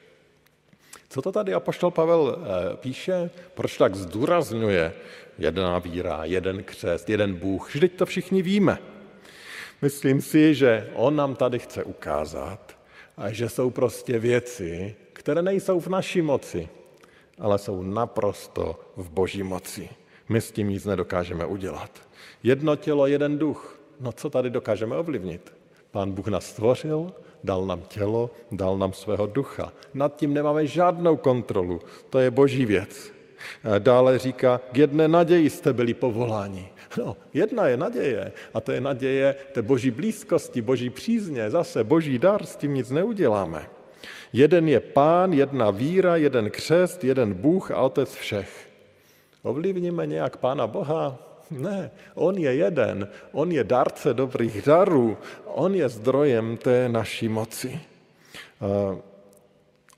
Co 1.08 1.22
to 1.22 1.32
tady 1.32 1.54
apoštol 1.54 1.90
Pavel 1.90 2.38
eh, 2.38 2.76
píše? 2.76 3.30
Proč 3.54 3.76
tak 3.76 3.94
zdůrazňuje 3.94 4.92
jedna 5.38 5.78
víra, 5.78 6.24
jeden 6.24 6.62
křest, 6.62 7.10
jeden 7.10 7.34
Bůh? 7.34 7.74
Vždyť 7.74 7.96
to 7.96 8.06
všichni 8.06 8.42
víme. 8.42 8.78
Myslím 9.82 10.20
si, 10.20 10.54
že 10.54 10.90
on 10.94 11.16
nám 11.16 11.34
tady 11.34 11.58
chce 11.58 11.84
ukázat, 11.84 12.76
že 13.28 13.48
jsou 13.48 13.70
prostě 13.70 14.18
věci, 14.18 14.96
které 15.12 15.42
nejsou 15.42 15.80
v 15.80 15.86
naší 15.86 16.22
moci, 16.22 16.68
ale 17.38 17.58
jsou 17.58 17.82
naprosto 17.82 18.80
v 18.96 19.10
boží 19.10 19.42
moci. 19.42 19.88
My 20.28 20.40
s 20.40 20.52
tím 20.52 20.68
nic 20.68 20.84
nedokážeme 20.84 21.46
udělat. 21.46 21.90
Jedno 22.42 22.76
tělo, 22.76 23.06
jeden 23.06 23.38
duch. 23.38 23.80
No 24.00 24.12
co 24.12 24.30
tady 24.30 24.50
dokážeme 24.50 24.96
ovlivnit? 24.96 25.59
Pán 25.90 26.12
Bůh 26.12 26.26
nás 26.26 26.46
stvořil, 26.46 27.12
dal 27.44 27.66
nám 27.66 27.82
tělo, 27.88 28.30
dal 28.52 28.78
nám 28.78 28.92
svého 28.92 29.26
ducha. 29.26 29.72
Nad 29.94 30.16
tím 30.16 30.34
nemáme 30.34 30.66
žádnou 30.66 31.16
kontrolu. 31.16 31.80
To 32.10 32.18
je 32.18 32.30
boží 32.30 32.66
věc. 32.66 33.12
Dále 33.78 34.18
říká, 34.18 34.60
k 34.72 34.76
jedné 34.76 35.08
naději 35.08 35.50
jste 35.50 35.72
byli 35.72 35.94
povoláni. 35.94 36.68
No, 36.98 37.16
jedna 37.34 37.66
je 37.66 37.76
naděje 37.76 38.32
a 38.54 38.60
to 38.60 38.72
je 38.72 38.80
naděje 38.80 39.34
té 39.52 39.62
boží 39.62 39.90
blízkosti, 39.90 40.62
boží 40.62 40.90
přízně, 40.90 41.50
zase 41.50 41.84
boží 41.84 42.18
dar, 42.18 42.46
s 42.46 42.56
tím 42.56 42.74
nic 42.74 42.90
neuděláme. 42.90 43.66
Jeden 44.32 44.68
je 44.68 44.80
pán, 44.80 45.32
jedna 45.32 45.70
víra, 45.70 46.16
jeden 46.16 46.50
křest, 46.50 47.04
jeden 47.04 47.34
Bůh 47.34 47.70
a 47.70 47.80
otec 47.80 48.14
všech. 48.14 48.68
Ovlivníme 49.42 50.06
nějak 50.06 50.36
pána 50.36 50.66
Boha? 50.66 51.29
Ne, 51.50 51.90
on 52.14 52.38
je 52.38 52.54
jeden, 52.54 53.08
on 53.32 53.52
je 53.52 53.64
dárce 53.64 54.14
dobrých 54.14 54.62
darů, 54.62 55.18
on 55.44 55.74
je 55.74 55.88
zdrojem 55.88 56.56
té 56.56 56.88
naší 56.88 57.28
moci. 57.28 57.80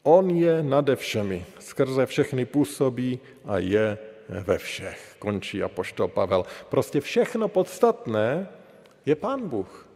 On 0.02 0.30
je 0.30 0.62
nade 0.62 0.96
všemi, 0.96 1.46
skrze 1.58 2.06
všechny 2.06 2.44
působí 2.44 3.20
a 3.44 3.58
je 3.58 3.98
ve 4.28 4.58
všech, 4.58 5.16
končí 5.18 5.62
apoštol 5.62 6.08
Pavel. 6.08 6.44
Prostě 6.68 7.00
všechno 7.00 7.48
podstatné 7.48 8.48
je 9.06 9.16
Pán 9.16 9.48
Bůh. 9.48 9.88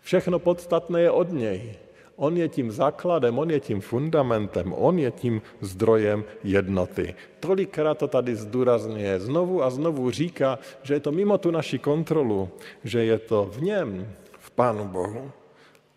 Všechno 0.00 0.38
podstatné 0.38 1.00
je 1.00 1.10
od 1.10 1.32
něj. 1.32 1.78
On 2.20 2.36
je 2.36 2.48
tím 2.48 2.68
základem, 2.68 3.38
on 3.38 3.50
je 3.50 3.60
tím 3.60 3.80
fundamentem, 3.80 4.72
on 4.76 4.98
je 4.98 5.10
tím 5.10 5.42
zdrojem 5.60 6.24
jednoty. 6.44 7.14
Tolikrát 7.40 7.98
to 7.98 8.08
tady 8.08 8.36
zdůrazňuje, 8.36 9.20
znovu 9.20 9.62
a 9.64 9.70
znovu 9.70 10.10
říká, 10.10 10.58
že 10.82 10.94
je 10.94 11.00
to 11.00 11.12
mimo 11.12 11.38
tu 11.38 11.50
naši 11.50 11.78
kontrolu, 11.78 12.48
že 12.84 13.04
je 13.04 13.18
to 13.18 13.48
v 13.52 13.62
něm, 13.62 14.12
v 14.38 14.50
Pánu 14.50 14.84
Bohu. 14.84 15.30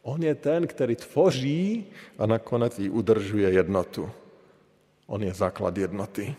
On 0.03 0.23
je 0.23 0.35
ten, 0.35 0.67
který 0.67 0.95
tvoří 0.95 1.85
a 2.17 2.25
nakonec 2.25 2.79
i 2.79 2.89
udržuje 2.89 3.51
jednotu. 3.51 4.09
On 5.07 5.23
je 5.23 5.33
základ 5.33 5.77
jednoty. 5.77 6.35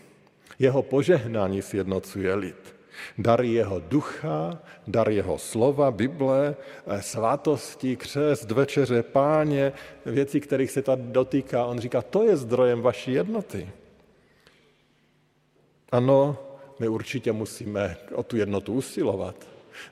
Jeho 0.59 0.81
požehnání 0.83 1.61
sjednocuje 1.61 2.35
lid. 2.35 2.74
Dar 3.17 3.41
jeho 3.41 3.79
ducha, 3.79 4.59
dar 4.87 5.09
jeho 5.09 5.37
slova, 5.37 5.91
Bible, 5.91 6.55
eh, 6.87 7.01
svátosti, 7.01 7.95
křest, 7.95 8.51
večeře, 8.51 9.03
páně, 9.03 9.73
věci, 10.05 10.41
kterých 10.41 10.71
se 10.71 10.81
tady 10.81 11.01
dotýká. 11.05 11.65
On 11.65 11.79
říká, 11.79 12.01
to 12.01 12.23
je 12.23 12.37
zdrojem 12.37 12.81
vaší 12.81 13.13
jednoty. 13.13 13.69
Ano, 15.91 16.37
my 16.79 16.87
určitě 16.87 17.31
musíme 17.31 17.97
o 18.15 18.23
tu 18.23 18.37
jednotu 18.37 18.73
usilovat. 18.73 19.35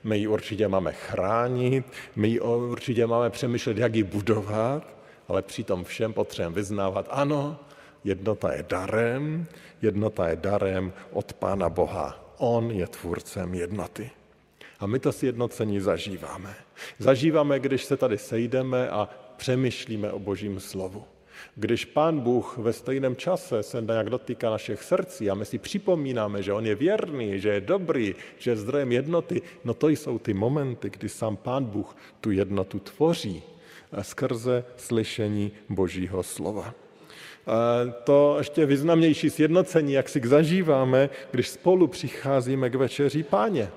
My 0.04 0.18
ji 0.18 0.26
určitě 0.26 0.68
máme 0.68 0.92
chránit, 0.92 1.84
my 2.16 2.28
ji 2.28 2.40
určitě 2.40 3.06
máme 3.06 3.30
přemýšlet, 3.30 3.78
jak 3.78 3.94
ji 3.94 4.02
budovat, 4.02 4.96
ale 5.28 5.42
přitom 5.42 5.84
všem 5.84 6.12
potřebujeme 6.12 6.54
vyznávat, 6.54 7.06
ano, 7.10 7.58
jednota 8.04 8.52
je 8.52 8.64
darem, 8.68 9.46
jednota 9.82 10.28
je 10.28 10.36
darem 10.36 10.92
od 11.12 11.32
Pána 11.32 11.68
Boha. 11.68 12.23
On 12.38 12.70
je 12.70 12.86
tvůrcem 12.86 13.54
jednoty. 13.54 14.10
A 14.80 14.86
my 14.86 14.98
to 14.98 15.12
sjednocení 15.12 15.80
zažíváme. 15.80 16.54
Zažíváme, 16.98 17.60
když 17.60 17.84
se 17.84 17.96
tady 17.96 18.18
sejdeme 18.18 18.90
a 18.90 19.08
přemýšlíme 19.36 20.12
o 20.12 20.18
Božím 20.18 20.60
slovu. 20.60 21.04
Když 21.56 21.84
Pán 21.84 22.20
Bůh 22.20 22.58
ve 22.58 22.72
stejném 22.72 23.16
čase 23.16 23.62
se 23.62 23.82
nějak 23.82 24.10
dotýká 24.10 24.50
našich 24.50 24.82
srdcí 24.82 25.30
a 25.30 25.34
my 25.34 25.44
si 25.44 25.58
připomínáme, 25.58 26.42
že 26.42 26.52
On 26.52 26.66
je 26.66 26.74
věrný, 26.74 27.40
že 27.40 27.48
je 27.48 27.60
dobrý, 27.60 28.14
že 28.38 28.50
je 28.50 28.56
zdrojem 28.56 28.92
jednoty, 28.92 29.42
no 29.64 29.74
to 29.74 29.88
jsou 29.88 30.18
ty 30.18 30.34
momenty, 30.34 30.90
kdy 30.90 31.08
sám 31.08 31.36
Pán 31.36 31.64
Bůh 31.64 31.96
tu 32.20 32.30
jednotu 32.30 32.78
tvoří 32.78 33.42
skrze 34.02 34.64
slyšení 34.76 35.52
Božího 35.68 36.22
slova. 36.22 36.74
To 38.04 38.34
ještě 38.38 38.66
významnější 38.66 39.30
sjednocení, 39.30 39.92
jak 39.92 40.08
si 40.08 40.20
zažíváme, 40.24 41.10
když 41.30 41.48
spolu 41.48 41.86
přicházíme 41.86 42.70
k 42.70 42.74
večeří 42.74 43.22
páně 43.22 43.70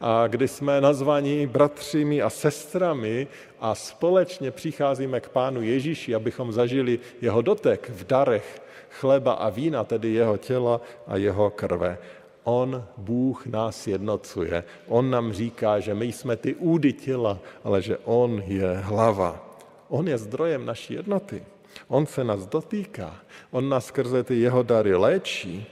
a 0.00 0.26
kdy 0.26 0.48
jsme 0.48 0.80
nazvaní 0.80 1.46
bratřími 1.46 2.22
a 2.22 2.30
sestrami 2.30 3.26
a 3.60 3.74
společně 3.74 4.50
přicházíme 4.50 5.20
k 5.20 5.28
Pánu 5.28 5.62
Ježíši, 5.62 6.14
abychom 6.14 6.52
zažili 6.52 6.98
jeho 7.20 7.42
dotek 7.42 7.90
v 7.94 8.06
darech 8.06 8.62
chleba 8.90 9.32
a 9.32 9.48
vína, 9.48 9.84
tedy 9.84 10.08
jeho 10.08 10.36
těla 10.36 10.80
a 11.06 11.16
jeho 11.16 11.50
krve. 11.50 11.98
On, 12.44 12.84
Bůh, 12.96 13.46
nás 13.46 13.86
jednocuje. 13.86 14.64
On 14.88 15.10
nám 15.10 15.32
říká, 15.32 15.80
že 15.80 15.94
my 15.94 16.12
jsme 16.12 16.36
ty 16.36 16.54
údy 16.54 16.92
těla, 16.92 17.38
ale 17.64 17.82
že 17.82 17.98
On 18.04 18.42
je 18.46 18.76
hlava. 18.76 19.44
On 19.88 20.08
je 20.08 20.18
zdrojem 20.18 20.66
naší 20.66 20.94
jednoty. 20.94 21.42
On 21.88 22.06
se 22.06 22.24
nás 22.24 22.46
dotýká. 22.46 23.16
On 23.50 23.68
nás 23.68 23.86
skrze 23.86 24.24
ty 24.24 24.40
jeho 24.40 24.62
dary 24.62 24.94
léčí 24.94 25.66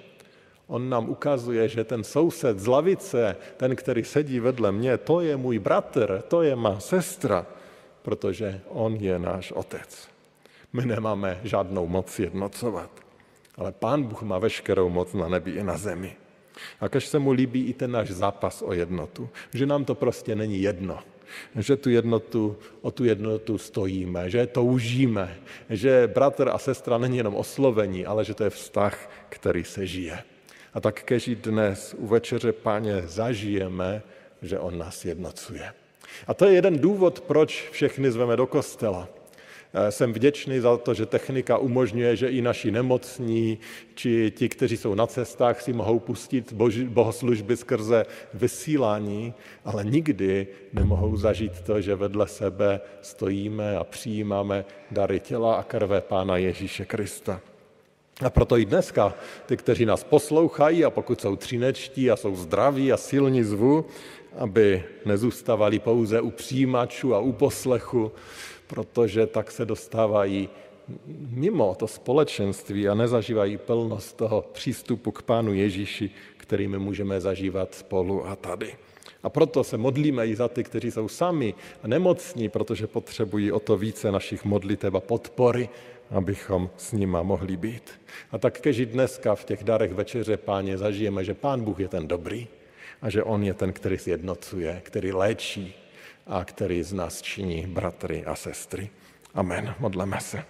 On 0.67 0.89
nám 0.91 1.11
ukazuje, 1.11 1.69
že 1.69 1.85
ten 1.85 2.05
soused 2.05 2.59
z 2.59 2.67
lavice, 2.67 3.37
ten, 3.57 3.77
který 3.77 4.05
sedí 4.05 4.41
vedle 4.41 4.73
mě, 4.73 4.99
to 4.99 5.21
je 5.21 5.37
můj 5.37 5.59
bratr, 5.59 6.23
to 6.29 6.43
je 6.43 6.57
má 6.57 6.81
sestra, 6.81 7.47
protože 8.03 8.61
on 8.69 8.95
je 8.95 9.19
náš 9.19 9.53
otec. 9.53 10.09
My 10.73 10.87
nemáme 10.87 11.41
žádnou 11.45 11.87
moc 11.87 12.19
jednocovat, 12.19 12.91
ale 13.57 13.73
Pán 13.73 14.03
Bůh 14.03 14.23
má 14.23 14.39
veškerou 14.39 14.89
moc 14.89 15.13
na 15.13 15.29
nebi 15.29 15.51
i 15.51 15.63
na 15.63 15.77
zemi. 15.77 16.17
A 16.81 16.89
když 16.89 17.07
se 17.07 17.19
mu 17.19 17.33
líbí 17.33 17.67
i 17.67 17.73
ten 17.73 17.91
náš 17.91 18.11
zápas 18.11 18.63
o 18.63 18.73
jednotu, 18.73 19.29
že 19.55 19.67
nám 19.67 19.85
to 19.85 19.95
prostě 19.95 20.35
není 20.35 20.63
jedno, 20.63 20.99
že 21.57 21.77
tu 21.77 21.91
jednotu, 21.91 22.57
o 22.83 22.91
tu 22.91 23.05
jednotu 23.05 23.59
stojíme, 23.59 24.31
že 24.31 24.47
toužíme, 24.47 25.37
že 25.71 26.11
bratr 26.15 26.49
a 26.49 26.59
sestra 26.59 26.99
není 26.99 27.17
jenom 27.17 27.35
oslovení, 27.35 28.07
ale 28.07 28.25
že 28.25 28.35
to 28.35 28.45
je 28.45 28.51
vztah, 28.51 29.11
který 29.29 29.65
se 29.65 29.87
žije. 29.87 30.19
A 30.75 30.81
tak 30.81 31.03
kež 31.03 31.31
dnes 31.35 31.95
u 31.99 32.07
večeře 32.07 32.53
páně 32.53 33.03
zažijeme, 33.07 34.03
že 34.43 34.59
on 34.59 34.79
nás 34.79 35.05
jednocuje. 35.05 35.73
A 36.27 36.35
to 36.35 36.45
je 36.45 36.53
jeden 36.55 36.79
důvod, 36.79 37.21
proč 37.21 37.69
všechny 37.71 38.11
zveme 38.11 38.37
do 38.37 38.47
kostela. 38.47 39.09
Eh, 39.79 39.93
jsem 39.93 40.13
vděčný 40.13 40.61
za 40.61 40.77
to, 40.77 40.95
že 40.95 41.07
technika 41.07 41.59
umožňuje, 41.59 42.17
že 42.17 42.29
i 42.29 42.43
naši 42.43 42.71
nemocní, 42.71 43.59
či 43.95 44.33
ti, 44.37 44.49
kteří 44.49 44.77
jsou 44.77 44.95
na 44.95 45.07
cestách, 45.07 45.61
si 45.61 45.73
mohou 45.73 45.99
pustit 45.99 46.53
bohoslužby 46.89 47.57
skrze 47.57 48.07
vysílání, 48.35 49.35
ale 49.65 49.85
nikdy 49.85 50.47
nemohou 50.73 51.17
zažít 51.17 51.61
to, 51.61 51.81
že 51.81 51.95
vedle 51.95 52.29
sebe 52.29 52.81
stojíme 53.03 53.77
a 53.77 53.85
přijímáme 53.85 54.65
dary 54.91 55.21
těla 55.21 55.55
a 55.55 55.63
krve 55.63 56.01
Pána 56.01 56.37
Ježíše 56.37 56.85
Krista. 56.85 57.41
A 58.25 58.31
proto 58.31 58.59
i 58.59 58.65
dneska 58.65 59.15
ty, 59.47 59.57
kteří 59.57 59.85
nás 59.85 60.05
poslouchají 60.05 60.85
a 60.85 60.91
pokud 60.91 61.21
jsou 61.21 61.37
třinečtí 61.37 62.11
a 62.11 62.17
jsou 62.17 62.37
zdraví 62.37 62.93
a 62.93 62.97
silní 62.97 63.45
zvu, 63.45 63.85
aby 64.39 64.85
nezůstávali 65.05 65.79
pouze 65.79 66.21
u 66.21 66.31
přijímačů 66.31 67.15
a 67.15 67.19
u 67.19 67.33
poslechu, 67.33 68.13
protože 68.67 69.27
tak 69.27 69.51
se 69.51 69.65
dostávají 69.65 70.49
mimo 71.31 71.75
to 71.75 71.87
společenství 71.87 72.89
a 72.89 72.95
nezažívají 72.95 73.59
plnost 73.59 74.17
toho 74.17 74.45
přístupu 74.53 75.11
k 75.11 75.23
Pánu 75.23 75.55
Ježíši, 75.55 76.11
který 76.37 76.69
my 76.69 76.79
můžeme 76.79 77.21
zažívat 77.21 77.75
spolu 77.75 78.27
a 78.27 78.37
tady. 78.37 78.75
A 79.23 79.29
proto 79.29 79.65
se 79.65 79.77
modlíme 79.77 80.27
i 80.27 80.37
za 80.37 80.49
ty, 80.49 80.65
kteří 80.65 80.91
jsou 80.91 81.09
sami 81.09 81.55
a 81.83 81.89
nemocní, 81.89 82.49
protože 82.49 82.87
potřebují 82.87 83.53
o 83.53 83.61
to 83.61 83.77
více 83.77 84.13
našich 84.13 84.45
modlitev 84.45 84.95
a 84.95 85.01
podpory, 85.01 85.69
abychom 86.11 86.71
s 86.77 86.93
nima 86.93 87.23
mohli 87.23 87.57
být. 87.57 87.91
A 88.31 88.39
tak 88.39 88.61
kež 88.61 88.87
dneska 88.87 89.35
v 89.35 89.45
těch 89.45 89.65
darech 89.65 89.93
večeře 89.93 90.37
páně 90.37 90.79
zažijeme, 90.79 91.25
že 91.25 91.35
pán 91.35 91.65
Bůh 91.65 91.81
je 91.81 91.89
ten 91.89 92.09
dobrý 92.09 92.49
a 93.03 93.11
že 93.11 93.23
on 93.23 93.43
je 93.43 93.55
ten, 93.55 93.73
který 93.73 93.99
sjednocuje, 93.99 94.81
který 94.85 95.13
léčí 95.13 95.75
a 96.27 96.45
který 96.45 96.83
z 96.83 96.93
nás 96.93 97.23
činí 97.23 97.67
bratry 97.67 98.25
a 98.25 98.35
sestry. 98.35 98.91
Amen. 99.35 99.75
Modleme 99.79 100.21
se. 100.21 100.45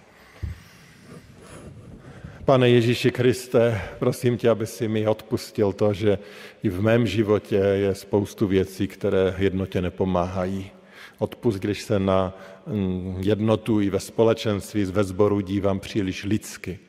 Pane 2.45 2.69
Ježíši 2.69 3.11
Kriste, 3.11 3.81
prosím 3.99 4.37
tě, 4.37 4.49
aby 4.49 4.67
si 4.67 4.87
mi 4.87 5.07
odpustil 5.07 5.73
to, 5.73 5.93
že 5.93 6.19
i 6.63 6.69
v 6.69 6.81
mém 6.81 7.07
životě 7.07 7.55
je 7.55 7.95
spoustu 7.95 8.47
věcí, 8.47 8.87
které 8.87 9.35
jednotě 9.37 9.81
nepomáhají. 9.81 10.71
Odpust, 11.19 11.59
když 11.59 11.81
se 11.81 11.99
na 11.99 12.37
mm, 12.65 13.17
jednotu 13.19 13.81
i 13.81 13.89
ve 13.89 13.99
společenství, 13.99 14.85
ve 14.85 15.03
sboru 15.03 15.41
dívám 15.41 15.79
příliš 15.79 16.23
lidsky. 16.23 16.79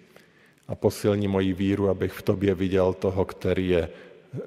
A 0.69 0.75
posilní 0.75 1.29
moji 1.29 1.53
víru, 1.53 1.89
abych 1.89 2.13
v 2.13 2.23
tobě 2.23 2.55
viděl 2.55 2.93
toho, 2.93 3.25
který 3.25 3.69
je 3.69 3.89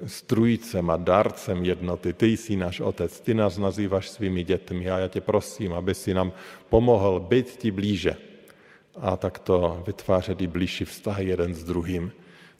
strujcem 0.06 0.90
a 0.90 0.96
dárcem 0.96 1.64
jednoty. 1.64 2.12
Ty 2.12 2.26
jsi 2.26 2.56
náš 2.56 2.80
otec, 2.80 3.20
ty 3.20 3.34
nás 3.34 3.58
nazýváš 3.58 4.08
svými 4.08 4.44
dětmi 4.44 4.90
a 4.90 4.98
já 4.98 5.08
tě 5.08 5.20
prosím, 5.20 5.72
aby 5.72 5.94
si 5.94 6.14
nám 6.14 6.32
pomohl 6.68 7.20
být 7.20 7.56
ti 7.56 7.70
blíže 7.70 8.16
a 9.00 9.16
takto 9.16 9.82
vytvářet 9.86 10.40
i 10.40 10.46
blížší 10.46 10.84
vztahy 10.84 11.26
jeden 11.26 11.54
s 11.54 11.64
druhým. 11.64 12.12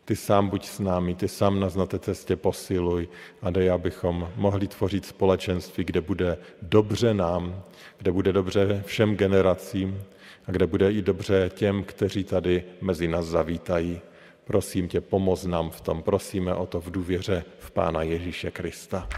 Ty 0.05 0.17
sám 0.17 0.49
buď 0.49 0.67
s 0.67 0.79
námi, 0.79 1.15
ty 1.15 1.29
sám 1.29 1.61
nás 1.61 1.75
na 1.75 1.87
té 1.87 1.99
cestě 1.99 2.37
posiluj 2.37 3.09
a 3.43 3.51
dej, 3.51 3.71
abychom 3.71 4.29
mohli 4.37 4.69
tvořit 4.69 5.05
společenství, 5.05 5.85
kde 5.85 6.01
bude 6.01 6.39
dobře 6.63 7.15
nám, 7.15 7.63
kde 7.99 8.13
bude 8.13 8.33
dobře 8.33 8.83
všem 8.87 9.17
generacím 9.17 10.03
a 10.47 10.51
kde 10.51 10.67
bude 10.67 10.93
i 10.93 11.03
dobře 11.03 11.51
těm, 11.55 11.85
kteří 11.85 12.25
tady 12.25 12.65
mezi 12.81 13.09
nás 13.09 13.27
zavítají. 13.27 14.01
Prosím 14.45 14.89
tě, 14.89 15.01
pomoz 15.01 15.45
nám 15.45 15.71
v 15.71 15.81
tom. 15.81 16.03
Prosíme 16.03 16.55
o 16.55 16.67
to 16.67 16.81
v 16.81 16.91
důvěře 16.91 17.45
v 17.59 17.71
Pána 17.71 18.03
Ježíše 18.03 18.51
Krista. 18.51 19.09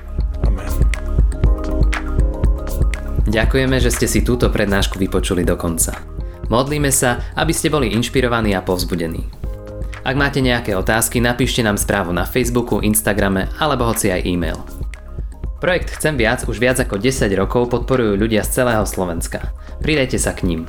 Amen. 0.46 0.68
Ďakujeme, 3.24 3.80
že 3.80 3.88
ste 3.88 4.04
si 4.04 4.20
túto 4.20 4.52
prednášku 4.52 5.00
vypočuli 5.00 5.48
do 5.48 5.56
konca. 5.56 5.96
Modlíme 6.52 6.92
sa, 6.92 7.32
aby 7.40 7.56
ste 7.56 7.72
boli 7.72 7.88
inšpirovaní 7.96 8.52
a 8.52 8.60
povzbudení. 8.60 9.24
Ak 10.04 10.12
máte 10.12 10.44
nejaké 10.44 10.76
otázky, 10.76 11.24
napíšte 11.24 11.64
nám 11.64 11.80
správu 11.80 12.12
na 12.12 12.28
Facebooku, 12.28 12.84
Instagrame 12.84 13.48
alebo 13.56 13.88
hoci 13.88 14.12
aj 14.12 14.28
e-mail. 14.28 14.60
Projekt 15.56 15.96
Chcem 15.96 16.20
viac 16.20 16.44
už 16.44 16.60
viac 16.60 16.76
ako 16.76 17.00
10 17.00 17.32
rokov 17.40 17.72
podporujú 17.72 18.20
ľudia 18.20 18.44
z 18.44 18.60
celého 18.60 18.84
Slovenska. 18.84 19.56
Pridajte 19.80 20.20
sa 20.20 20.36
k 20.36 20.44
ním. 20.44 20.68